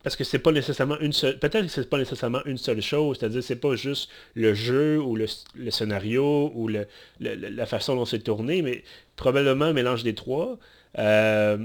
parce 0.03 0.17
que 0.17 0.25
c'est 0.25 0.39
pas 0.39 0.53
nécessairement 0.53 0.99
une 1.01 1.13
seule 1.13 1.39
peut-être 1.39 1.67
que 1.67 1.69
c'est 1.69 1.89
pas 1.89 1.99
nécessairement 1.99 2.45
une 2.45 2.59
seule 2.59 2.81
chose 2.81 3.19
c'est-à-dire 3.19 3.43
c'est 3.43 3.61
pas 3.61 3.77
juste 3.77 4.11
le 4.35 4.55
jeu 4.55 5.01
ou 5.01 5.17
le, 5.17 5.27
scénario 5.71 6.51
ou 6.55 6.69
la 6.69 7.67
façon 7.67 7.95
dont 7.95 8.05
c'est 8.05 8.21
tourné 8.21 8.63
mais 8.63 8.83
probablement 9.17 9.67
un 9.67 9.73
mélange 9.73 10.03
des 10.03 10.15
trois 10.15 10.59
euh, 10.99 11.59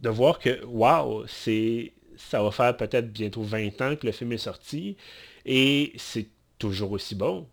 de 0.00 0.08
voir 0.08 0.38
que 0.38 0.64
waouh 0.64 1.24
c'est 1.26 1.92
ça 2.16 2.42
va 2.42 2.50
faire 2.50 2.76
peut-être 2.76 3.12
bientôt 3.12 3.42
20 3.42 3.80
ans 3.82 3.96
que 3.96 4.06
le 4.06 4.12
film 4.12 4.32
est 4.32 4.38
sorti 4.38 4.96
et 5.46 5.92
c'est 5.96 6.28
toujours 6.58 6.92
aussi 6.92 7.14
bon. 7.14 7.48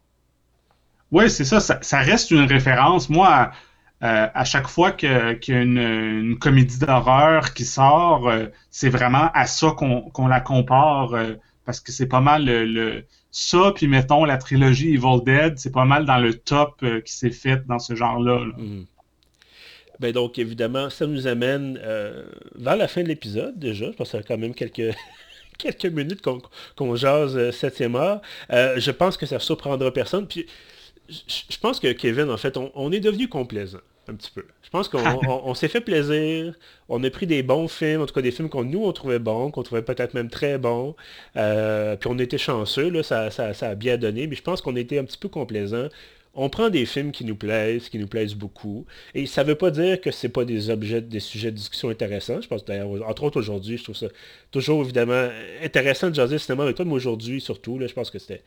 Oui 1.12 1.30
c'est 1.30 1.45
ça, 1.45 1.60
ça, 1.60 2.00
reste 2.00 2.30
une 2.32 2.45
référence. 2.45 3.10
Moi 3.10 3.52
euh, 4.01 4.27
à 4.33 4.45
chaque 4.45 4.67
fois 4.67 4.93
qu'il 4.93 5.09
y 5.09 5.51
a 5.51 5.62
une, 5.62 6.38
comédie 6.39 6.79
d'horreur 6.79 7.53
qui 7.53 7.65
sort, 7.65 8.29
euh, 8.29 8.45
c'est 8.71 8.89
vraiment 8.89 9.29
à 9.33 9.45
ça 9.45 9.71
qu'on 9.71 10.27
la 10.27 10.39
compare, 10.39 11.13
euh, 11.13 11.33
parce 11.65 11.81
que 11.81 11.91
c'est 11.91 12.07
pas 12.07 12.21
mal 12.21 12.45
le, 12.45 13.03
ça, 13.31 13.73
puis 13.75 13.88
mettons 13.88 14.23
la 14.23 14.38
trilogie 14.38 14.93
Evil 14.93 15.21
Dead, 15.25 15.59
c'est 15.59 15.71
pas 15.71 15.83
mal 15.83 16.05
dans 16.05 16.17
le 16.17 16.33
top 16.33 16.83
qui 17.03 17.13
s'est 17.13 17.31
fait 17.31 17.65
dans 17.67 17.79
ce 17.79 17.93
genre-là. 17.93 18.45
Mhm. 18.57 18.85
Ben 19.99 20.13
donc, 20.13 20.39
évidemment, 20.39 20.89
ça 20.89 21.05
nous 21.05 21.27
amène 21.27 21.77
vers 22.55 22.77
la 22.77 22.88
fin 22.88 23.03
de 23.03 23.09
l'épisode 23.09 23.59
déjà. 23.59 23.88
Je 23.88 23.97
pense 23.97 24.12
que 24.12 24.17
ça 24.17 24.23
quand 24.23 24.38
même 24.38 24.53
quelques, 24.53 24.95
quelques 25.57 25.88
minutes 25.88 26.21
qu'on 26.21 26.95
jase 26.95 27.51
septième 27.51 27.97
heure. 27.97 28.21
je 28.49 28.91
pense 28.91 29.17
que 29.17 29.25
ça 29.25 29.39
surprendra 29.39 29.91
personne. 29.91 30.25
Puis, 30.25 30.45
je 31.10 31.58
pense 31.58 31.80
que 31.80 31.91
Kevin, 31.91 32.30
en 32.30 32.38
fait, 32.38 32.58
on 32.58 32.91
est 32.91 33.00
devenu 33.00 33.28
complaisant 33.28 33.80
un 34.10 34.15
petit 34.15 34.32
peu. 34.32 34.43
Je 34.63 34.69
pense 34.69 34.89
qu'on 34.89 35.54
s'est 35.54 35.67
fait 35.67 35.82
plaisir, 35.82 36.54
on 36.89 37.04
a 37.04 37.10
pris 37.10 37.28
des 37.28 37.43
bons 37.43 37.67
films, 37.67 38.02
en 38.02 38.06
tout 38.06 38.13
cas 38.13 38.22
des 38.22 38.32
films 38.32 38.50
qu'on 38.50 38.63
nous 38.63 38.84
on 38.84 38.91
trouvait 38.91 39.19
bons, 39.19 39.52
qu'on 39.52 39.63
trouvait 39.63 39.82
peut-être 39.82 40.13
même 40.13 40.30
très 40.30 40.58
bons, 40.58 40.95
euh, 41.38 41.95
puis 41.95 42.10
on 42.12 42.17
était 42.19 42.38
chanceux, 42.38 42.89
là, 42.89 43.04
ça, 43.04 43.30
a 43.62 43.76
bien 43.76 43.98
donné, 43.98 44.28
mais 44.28 44.36
je 44.36 44.41
pense 44.41 44.62
qu'on 44.62 44.76
était 44.76 45.00
un 45.00 45.06
petit 45.06 45.17
peu 45.17 45.30
complaisant. 45.30 45.88
On 46.35 46.47
prend 46.49 46.69
des 46.69 46.85
films 46.85 47.11
qui 47.11 47.25
nous 47.25 47.35
plaisent, 47.35 47.89
qui 47.89 47.97
nous 47.97 48.07
plaisent 48.07 48.35
beaucoup, 48.35 48.85
et 49.15 49.25
ça 49.25 49.43
ne 49.43 49.49
veut 49.49 49.55
pas 49.55 49.71
dire 49.71 49.99
que 49.99 50.11
ce 50.11 50.27
pas 50.27 50.45
des 50.45 50.69
objets, 50.69 51.01
des 51.01 51.19
sujets 51.19 51.51
de 51.51 51.57
discussion 51.57 51.89
intéressants. 51.89 52.39
Je 52.39 52.47
pense 52.47 52.63
d'ailleurs, 52.63 52.89
entre 53.09 53.23
autres 53.23 53.39
aujourd'hui, 53.39 53.77
je 53.77 53.83
trouve 53.83 53.95
ça 53.95 54.07
toujours 54.51 54.83
évidemment 54.83 55.27
intéressant 55.63 56.09
de 56.09 56.15
jaser 56.15 56.35
le 56.35 56.39
cinéma 56.39 56.63
avec 56.63 56.75
toi, 56.75 56.85
mais 56.85 56.93
aujourd'hui 56.93 57.41
surtout, 57.41 57.79
là, 57.79 57.87
je 57.87 57.93
pense 57.93 58.11
que 58.11 58.19
c'était 58.19 58.43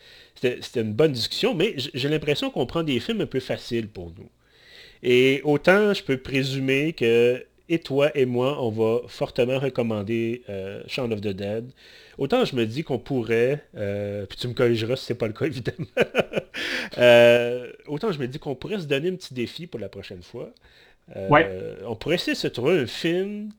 une 0.76 0.92
bonne 0.92 1.12
discussion, 1.12 1.54
mais 1.54 1.74
j'ai 1.76 2.08
l'impression 2.08 2.50
qu'on 2.50 2.66
prend 2.66 2.82
des 2.82 3.00
films 3.00 3.20
un 3.20 3.26
peu 3.26 3.40
faciles 3.40 3.88
pour 3.88 4.12
nous. 4.16 4.30
Et 5.02 5.40
autant 5.44 5.92
je 5.92 6.02
peux 6.02 6.16
présumer 6.16 6.92
que 6.92 7.44
et 7.72 7.78
toi 7.78 8.11
et 8.14 8.26
moi, 8.26 8.62
on 8.62 8.70
va 8.70 9.00
fortement 9.08 9.58
recommander 9.58 10.42
euh, 10.50 10.82
Shaun 10.87 11.11
of 11.11 11.22
the 11.22 11.28
Dead. 11.28 11.70
Autant 12.18 12.44
je 12.44 12.54
me 12.54 12.66
dis 12.66 12.85
qu'on 12.85 12.98
pourrait, 12.98 13.64
euh, 13.76 14.26
puis 14.26 14.37
tu 14.37 14.46
me 14.46 14.52
corrigeras 14.52 14.96
si 14.96 15.06
c'est 15.06 15.14
pas 15.14 15.26
le 15.26 15.32
cas 15.32 15.46
évidemment, 15.46 15.87
euh, 16.98 17.72
autant 17.87 18.12
je 18.12 18.18
me 18.18 18.28
dis 18.28 18.38
qu'on 18.38 18.54
pourrait 18.54 18.78
se 18.78 18.85
donner 18.85 19.08
un 19.08 19.14
petit 19.14 19.32
défi 19.32 19.66
pour 19.66 19.80
la 19.80 19.88
prochaine 19.88 20.22
fois. 20.22 20.50
On 21.16 21.96
pourrait 21.96 22.16
essayer 22.16 22.35
de 22.35 22.38
se 22.38 22.48
trouver 22.48 22.80
un 22.80 22.87
film 22.87 23.52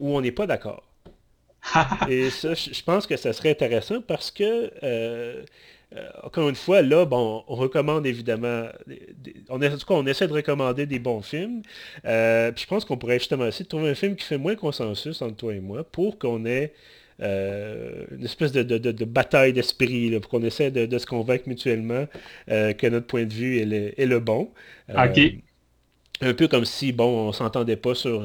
où 0.00 0.16
on 0.16 0.22
n'est 0.22 0.32
pas 0.32 0.46
d'accord. 0.46 0.82
et 2.08 2.30
ça, 2.30 2.54
je 2.54 2.82
pense 2.82 3.06
que 3.06 3.16
ça 3.16 3.34
serait 3.34 3.50
intéressant 3.50 4.00
parce 4.00 4.30
que 4.30 5.44
euh, 5.96 6.08
encore 6.22 6.48
une 6.48 6.54
fois, 6.54 6.82
là, 6.82 7.04
bon, 7.04 7.44
on 7.48 7.54
recommande 7.54 8.06
évidemment, 8.06 8.66
en 9.48 9.58
tout 9.58 9.86
cas, 9.86 9.94
on 9.94 10.06
essaie 10.06 10.26
de 10.26 10.32
recommander 10.32 10.86
des 10.86 10.98
bons 10.98 11.22
films. 11.22 11.62
Euh, 12.04 12.50
puis 12.52 12.62
je 12.62 12.68
pense 12.68 12.84
qu'on 12.84 12.96
pourrait 12.96 13.18
justement 13.18 13.46
essayer 13.46 13.64
de 13.64 13.68
trouver 13.68 13.90
un 13.90 13.94
film 13.94 14.16
qui 14.16 14.24
fait 14.24 14.38
moins 14.38 14.54
consensus 14.54 15.20
entre 15.22 15.36
toi 15.36 15.54
et 15.54 15.60
moi 15.60 15.84
pour 15.84 16.18
qu'on 16.18 16.46
ait 16.46 16.72
euh, 17.20 18.04
une 18.16 18.24
espèce 18.24 18.52
de, 18.52 19.04
bataille 19.04 19.52
d'esprit, 19.52 20.18
pour 20.20 20.30
qu'on 20.30 20.42
essaie 20.42 20.70
de, 20.70 20.98
se 20.98 21.06
convaincre 21.06 21.48
mutuellement 21.48 22.06
que 22.48 22.86
notre 22.88 23.06
point 23.06 23.24
de 23.24 23.32
vue 23.32 23.58
est 23.58 24.06
le, 24.06 24.18
bon. 24.20 24.50
OK. 24.88 25.20
Un 26.22 26.34
peu 26.34 26.48
comme 26.48 26.64
si, 26.64 26.92
bon, 26.92 27.28
on 27.28 27.32
s'entendait 27.32 27.76
pas 27.76 27.94
sur 27.94 28.22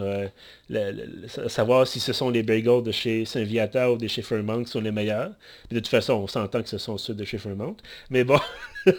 savoir 1.47 1.87
si 1.87 1.99
ce 1.99 2.13
sont 2.13 2.29
les 2.29 2.43
bagels 2.43 2.83
de 2.83 2.91
chez 2.91 3.25
Saint-Viateur 3.25 3.93
ou 3.93 3.97
de 3.97 4.07
chez 4.07 4.21
Fairmont 4.21 4.63
qui 4.63 4.71
sont 4.71 4.81
les 4.81 4.91
meilleurs. 4.91 5.31
de 5.71 5.75
toute 5.75 5.87
façon, 5.87 6.13
on 6.13 6.27
s'entend 6.27 6.61
que 6.61 6.69
ce 6.69 6.77
sont 6.77 6.97
ceux 6.97 7.13
de 7.13 7.25
chez 7.25 7.37
Fairmont. 7.37 7.75
Mais 8.09 8.23
bon. 8.23 8.39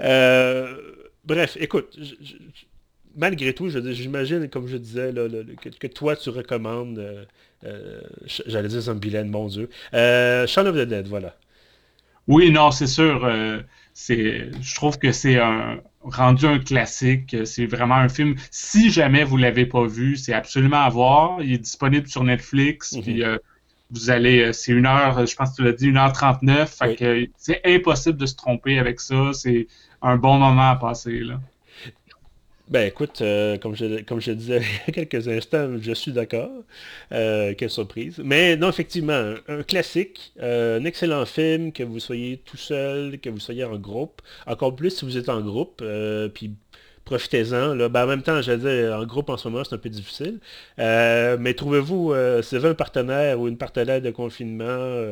Euh, 0.00 0.76
bref, 1.24 1.56
écoute, 1.60 1.98
malgré 3.16 3.52
tout, 3.52 3.68
j'imagine, 3.68 4.48
comme 4.48 4.68
je 4.68 4.76
disais, 4.76 5.12
que, 5.12 5.86
toi, 5.88 6.14
tu 6.14 6.30
recommandes, 6.30 6.98
euh, 6.98 7.24
euh, 7.64 8.00
j'allais 8.46 8.68
dire 8.68 8.80
Zombieland, 8.80 9.24
mon 9.24 9.48
Dieu, 9.48 9.68
Shaun 9.92 10.66
of 10.66 10.76
the 10.76 10.86
Dead, 10.86 11.08
voilà. 11.08 11.36
Oui, 12.28 12.52
non, 12.52 12.70
c'est 12.70 12.86
sûr. 12.86 13.28
C'est, 14.00 14.48
je 14.62 14.74
trouve 14.76 14.96
que 14.96 15.10
c'est 15.10 15.40
un, 15.40 15.80
rendu 16.02 16.46
un 16.46 16.60
classique. 16.60 17.36
C'est 17.44 17.66
vraiment 17.66 17.96
un 17.96 18.08
film. 18.08 18.36
Si 18.52 18.90
jamais 18.90 19.24
vous 19.24 19.36
l'avez 19.36 19.66
pas 19.66 19.86
vu, 19.86 20.16
c'est 20.16 20.32
absolument 20.32 20.82
à 20.82 20.88
voir. 20.88 21.42
Il 21.42 21.54
est 21.54 21.58
disponible 21.58 22.06
sur 22.06 22.22
Netflix. 22.22 22.92
Mhm. 22.92 23.02
Puis 23.02 23.24
euh, 23.24 23.38
vous 23.90 24.10
allez, 24.10 24.40
euh, 24.40 24.52
c'est 24.52 24.70
une 24.70 24.86
heure, 24.86 25.26
je 25.26 25.34
pense 25.34 25.50
que 25.50 25.56
tu 25.56 25.64
l'as 25.64 25.72
dit, 25.72 25.88
une 25.88 25.96
heure 25.96 26.12
39. 26.12 26.72
Fait 26.72 27.30
c'est 27.36 27.60
impossible 27.64 28.16
de 28.16 28.26
se 28.26 28.36
tromper 28.36 28.78
avec 28.78 29.00
ça. 29.00 29.32
C'est 29.32 29.66
un 30.00 30.16
bon 30.16 30.38
moment 30.38 30.70
à 30.70 30.76
passer 30.76 31.18
là. 31.18 31.40
Ben 32.70 32.86
écoute, 32.86 33.22
euh, 33.22 33.56
comme, 33.56 33.74
je, 33.74 34.02
comme 34.02 34.20
je 34.20 34.32
disais 34.32 34.60
il 34.88 34.96
y 34.96 35.00
a 35.00 35.04
quelques 35.04 35.26
instants, 35.26 35.70
je 35.80 35.92
suis 35.92 36.12
d'accord. 36.12 36.50
Euh, 37.12 37.54
quelle 37.56 37.70
surprise. 37.70 38.20
Mais 38.22 38.56
non, 38.56 38.68
effectivement, 38.68 39.34
un, 39.48 39.62
classique, 39.62 40.34
euh, 40.42 40.78
un 40.78 40.84
excellent 40.84 41.24
film, 41.24 41.72
que 41.72 41.82
vous 41.82 41.98
soyez 41.98 42.36
tout 42.44 42.58
seul, 42.58 43.18
que 43.20 43.30
vous 43.30 43.40
soyez 43.40 43.64
en 43.64 43.78
groupe. 43.78 44.20
Encore 44.46 44.76
plus 44.76 44.90
si 44.90 45.06
vous 45.06 45.16
êtes 45.16 45.30
en 45.30 45.40
groupe. 45.40 45.82
puis 46.34 46.52
profitez-en. 47.06 47.74
Ben, 47.88 48.04
en 48.04 48.06
même 48.06 48.22
temps, 48.22 48.42
je 48.42 48.52
dire, 48.52 48.94
en 48.94 49.06
groupe 49.06 49.30
en 49.30 49.38
ce 49.38 49.48
moment, 49.48 49.64
c'est 49.64 49.74
un 49.74 49.78
peu 49.78 49.88
difficile. 49.88 50.38
mais 50.76 51.54
trouvez-vous, 51.54 52.12
si 52.42 52.50
vous 52.50 52.56
avez 52.56 52.68
un 52.68 52.74
partenaire 52.74 53.40
ou 53.40 53.48
une 53.48 53.56
partenaire 53.56 54.02
de 54.02 54.10
confinement, 54.10 55.02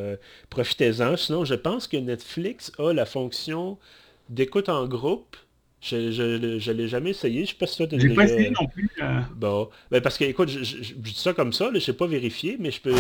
profitez-en. 0.51 1.17
Sinon, 1.17 1.47
je 1.47 1.55
pense 1.55 1.89
que 1.89 1.97
Netflix 1.97 2.71
a 2.79 2.93
la 2.93 3.07
fonction 3.07 3.79
d'écoute 4.29 4.69
en 4.69 4.87
groupe 4.87 5.37
je 5.87 6.71
ne 6.71 6.77
l'ai 6.77 6.89
jamais 6.89 7.11
essayé. 7.11 7.45
Je 7.45 7.51
sais 7.51 7.57
pas 7.57 7.67
si 7.67 7.77
toi 7.77 7.87
J'ai 7.91 8.15
pas 8.15 8.25
essayé 8.25 8.51
non 8.51 8.67
plus. 8.67 8.91
Euh. 9.01 9.21
Bon. 9.35 9.69
Ben 9.91 10.01
parce 10.01 10.19
que 10.19 10.25
écoute, 10.25 10.49
je, 10.49 10.95
dis 10.95 11.15
ça 11.15 11.33
comme 11.33 11.53
ça, 11.53 11.71
je 11.73 11.79
sais 11.79 11.93
pas 11.93 12.07
vérifier, 12.07 12.57
mais 12.59 12.71
je 12.71 12.81
peux 12.81 12.95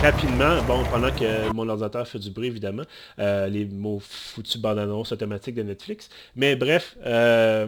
rapidement, 0.00 0.62
bon, 0.62 0.84
pendant 0.90 1.10
que 1.10 1.52
mon 1.52 1.68
ordinateur 1.68 2.06
fait 2.06 2.18
du 2.18 2.30
bruit, 2.30 2.46
évidemment, 2.46 2.84
euh, 3.18 3.48
les 3.48 3.64
mots 3.64 4.00
foutus 4.00 4.58
bande-annonce 4.58 5.12
automatiques 5.12 5.56
de 5.56 5.62
Netflix. 5.62 6.08
Mais 6.36 6.56
bref, 6.56 6.96
euh, 7.04 7.66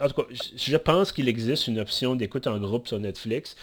en 0.00 0.08
tout 0.08 0.14
cas, 0.14 0.28
je 0.56 0.76
pense 0.76 1.12
qu'il 1.12 1.28
existe 1.28 1.68
une 1.68 1.78
option 1.78 2.16
d'écoute 2.16 2.46
en 2.46 2.58
groupe 2.58 2.88
sur 2.88 2.98
Netflix. 2.98 3.56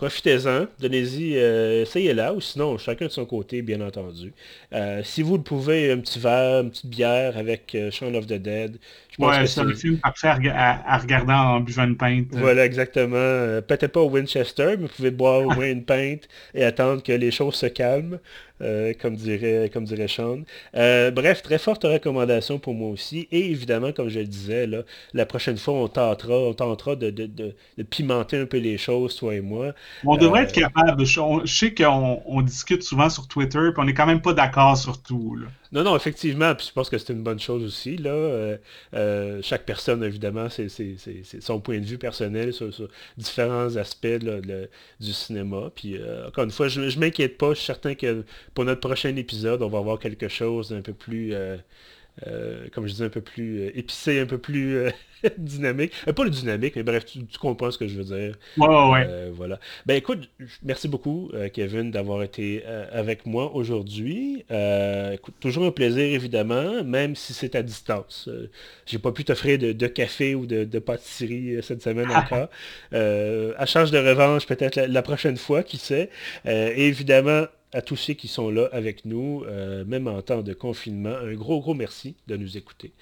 Profitez-en, 0.00 0.64
donnez-y, 0.78 1.36
euh, 1.36 1.82
essayez-la, 1.82 2.32
ou 2.32 2.40
sinon, 2.40 2.78
chacun 2.78 3.04
de 3.04 3.10
son 3.10 3.26
côté, 3.26 3.60
bien 3.60 3.82
entendu. 3.82 4.32
Euh, 4.72 5.02
si 5.04 5.20
vous 5.20 5.36
le 5.36 5.42
pouvez, 5.42 5.92
un 5.92 5.98
petit 5.98 6.18
verre, 6.18 6.62
une 6.62 6.70
petite 6.70 6.86
bière 6.86 7.36
avec 7.36 7.74
euh, 7.74 7.90
Shaun 7.90 8.14
of 8.14 8.26
the 8.26 8.32
Dead. 8.32 8.78
Je 9.10 9.22
ouais, 9.22 9.46
c'est 9.46 9.60
un 9.60 9.74
film 9.74 9.98
parfait 9.98 10.28
à, 10.28 10.96
regarder 10.96 11.34
en 11.34 11.60
buvant 11.60 11.84
une 11.84 11.98
pinte. 11.98 12.28
Voilà, 12.30 12.64
exactement. 12.64 13.60
Peut-être 13.60 13.88
pas 13.88 14.00
au 14.00 14.08
Winchester, 14.08 14.76
mais 14.78 14.86
vous 14.86 14.88
pouvez 14.88 15.10
boire 15.10 15.42
au 15.42 15.50
moins 15.50 15.68
une 15.68 15.84
pinte 15.84 16.28
et 16.54 16.64
attendre 16.64 17.02
que 17.02 17.12
les 17.12 17.30
choses 17.30 17.56
se 17.56 17.66
calment. 17.66 18.18
Euh, 18.62 18.92
comme, 19.00 19.16
dirait, 19.16 19.70
comme 19.72 19.84
dirait 19.84 20.08
Sean. 20.08 20.40
Euh, 20.76 21.10
bref, 21.10 21.42
très 21.42 21.58
forte 21.58 21.84
recommandation 21.84 22.58
pour 22.58 22.74
moi 22.74 22.90
aussi. 22.90 23.26
Et 23.32 23.50
évidemment, 23.50 23.92
comme 23.92 24.10
je 24.10 24.18
le 24.18 24.26
disais, 24.26 24.66
là, 24.66 24.82
la 25.14 25.24
prochaine 25.24 25.56
fois, 25.56 25.74
on 25.74 25.88
tentera, 25.88 26.34
on 26.34 26.52
tentera 26.52 26.94
de, 26.94 27.54
pimenter 27.88 28.36
un 28.36 28.46
peu 28.46 28.58
les 28.58 28.76
choses, 28.76 29.16
toi 29.16 29.34
et 29.34 29.40
moi. 29.40 29.72
On 30.04 30.16
devrait 30.16 30.42
être 30.42 30.58
euh, 30.58 30.62
capable. 30.62 31.06
Je, 31.06 31.20
sais 31.46 31.74
qu'on 31.74 32.42
discute 32.42 32.82
souvent 32.82 33.08
sur 33.08 33.28
Twitter, 33.28 33.70
puis 33.72 33.78
on 33.78 33.84
n'est 33.84 33.94
quand 33.94 34.06
même 34.06 34.20
pas 34.20 34.34
d'accord 34.34 34.76
sur 34.76 35.02
tout. 35.02 35.38
Non, 35.72 35.84
non, 35.84 35.94
effectivement, 35.94 36.52
puis 36.56 36.66
je 36.66 36.72
pense 36.72 36.90
que 36.90 36.98
c'est 36.98 37.12
une 37.12 37.22
bonne 37.22 37.38
chose 37.38 37.62
aussi. 37.62 37.96
Là. 37.96 38.10
Euh, 38.10 38.56
euh, 38.94 39.40
chaque 39.42 39.64
personne, 39.64 40.02
évidemment, 40.02 40.48
c'est 40.48 40.68
son 41.40 41.60
point 41.60 41.78
de 41.78 41.84
vue 41.84 41.98
personnel 41.98 42.52
sur, 42.52 42.70
différents 43.16 43.76
aspects 43.76 44.18
du 44.98 45.12
cinéma. 45.12 45.70
Puis 45.74 45.96
euh, 45.96 46.26
encore 46.26 46.44
une 46.44 46.50
fois, 46.50 46.66
je 46.66 46.80
ne 46.80 46.98
m'inquiète 46.98 47.38
pas. 47.38 47.50
Je 47.50 47.58
suis 47.58 47.66
certain 47.66 47.94
que 47.94 48.24
pour 48.52 48.64
notre 48.64 48.80
prochain 48.80 49.14
épisode, 49.14 49.62
on 49.62 49.68
va 49.68 49.78
avoir 49.78 50.00
quelque 50.00 50.28
chose 50.28 50.70
d'un 50.70 50.82
peu 50.82 50.92
plus 50.92 51.34
euh, 52.26 52.66
comme 52.72 52.86
je 52.86 52.92
disais, 52.92 53.04
un 53.06 53.10
peu 53.10 53.20
plus 53.20 53.60
euh, 53.60 53.78
épicé, 53.78 54.20
un 54.20 54.26
peu 54.26 54.38
plus 54.38 54.76
euh, 54.76 54.90
dynamique. 55.38 55.92
pas 56.04 56.24
le 56.24 56.30
dynamique, 56.30 56.76
mais 56.76 56.82
bref, 56.82 57.04
tu, 57.06 57.20
comprends 57.38 57.70
ce 57.70 57.78
que 57.78 57.88
je 57.88 57.96
veux 57.96 58.04
dire. 58.04 58.36
Ouais, 58.58 58.90
ouais. 58.90 59.30
voilà. 59.32 59.58
Ben 59.86 59.94
écoute, 59.94 60.28
merci 60.62 60.88
beaucoup, 60.88 61.30
Kevin, 61.52 61.90
d'avoir 61.90 62.22
été 62.22 62.64
avec 62.92 63.26
moi 63.26 63.54
aujourd'hui. 63.54 64.44
toujours 65.40 65.64
un 65.64 65.70
plaisir, 65.70 66.04
évidemment, 66.04 66.84
même 66.84 67.16
si 67.16 67.32
c'est 67.32 67.54
à 67.54 67.62
distance. 67.62 68.28
J'ai 68.86 68.98
pas 68.98 69.12
pu 69.12 69.24
t'offrir 69.24 69.58
de, 69.58 69.86
café 69.86 70.34
ou 70.34 70.46
de, 70.46 70.78
pâtisserie 70.78 71.58
cette 71.62 71.82
semaine 71.82 72.10
encore. 72.14 72.48
à 72.92 73.66
charge 73.66 73.90
de 73.90 73.98
revanche, 73.98 74.46
peut-être 74.46 74.76
la, 74.76 75.02
prochaine 75.02 75.36
fois, 75.36 75.62
qui 75.62 75.78
sait. 75.78 76.10
et 76.44 76.86
évidemment, 76.86 77.46
à 77.72 77.82
tous 77.82 77.96
ceux 77.96 78.14
qui 78.14 78.28
sont 78.28 78.50
là 78.50 78.68
avec 78.72 79.04
nous, 79.04 79.44
euh, 79.46 79.84
même 79.84 80.08
en 80.08 80.20
temps 80.22 80.42
de 80.42 80.52
confinement. 80.52 81.14
Un 81.14 81.34
gros, 81.34 81.60
gros 81.60 81.74
merci 81.74 82.16
de 82.26 82.36
nous 82.36 82.56
écouter. 82.56 82.92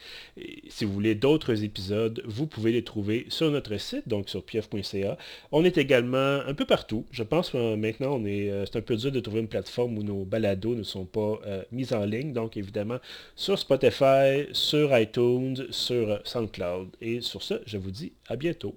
Si 0.69 0.85
vous 0.85 0.93
voulez 0.93 1.15
d'autres 1.15 1.65
épisodes, 1.65 2.23
vous 2.27 2.47
pouvez 2.47 2.73
les 2.73 2.85
trouver 2.85 3.27
sur 3.29 3.51
notre 3.51 3.77
site, 3.79 4.09
donc 4.09 4.29
sur 4.29 4.45
pieuf.ca. 4.45 5.17
On 5.53 5.65
est 5.65 5.79
également 5.79 6.41
un 6.47 6.55
peu 6.55 6.67
partout. 6.67 7.07
Je 7.11 7.23
pense 7.23 7.51
que 7.51 7.77
maintenant, 7.77 8.17
on 8.17 8.25
est, 8.27 8.51
euh, 8.51 8.67
c'est 8.67 8.79
un 8.79 8.83
peu 8.83 8.97
dur 8.97 9.13
de 9.13 9.21
trouver 9.21 9.41
une 9.41 9.49
plateforme 9.49 9.97
où 9.99 10.03
nos 10.03 10.25
balados 10.25 10.75
ne 10.75 10.83
sont 10.83 11.07
pas 11.07 11.41
euh, 11.47 11.63
mis 11.73 11.93
en 11.93 12.05
ligne. 12.05 12.33
Donc, 12.33 12.57
évidemment, 12.57 12.99
sur 13.37 13.59
Spotify, 13.59 14.47
sur 14.53 14.97
iTunes, 14.99 15.67
sur 15.71 16.21
SoundCloud. 16.25 16.89
Et 17.01 17.21
sur 17.21 17.43
ce, 17.43 17.55
je 17.67 17.79
vous 17.79 17.91
dis 17.91 18.13
à 18.29 18.37
bientôt. 18.37 18.77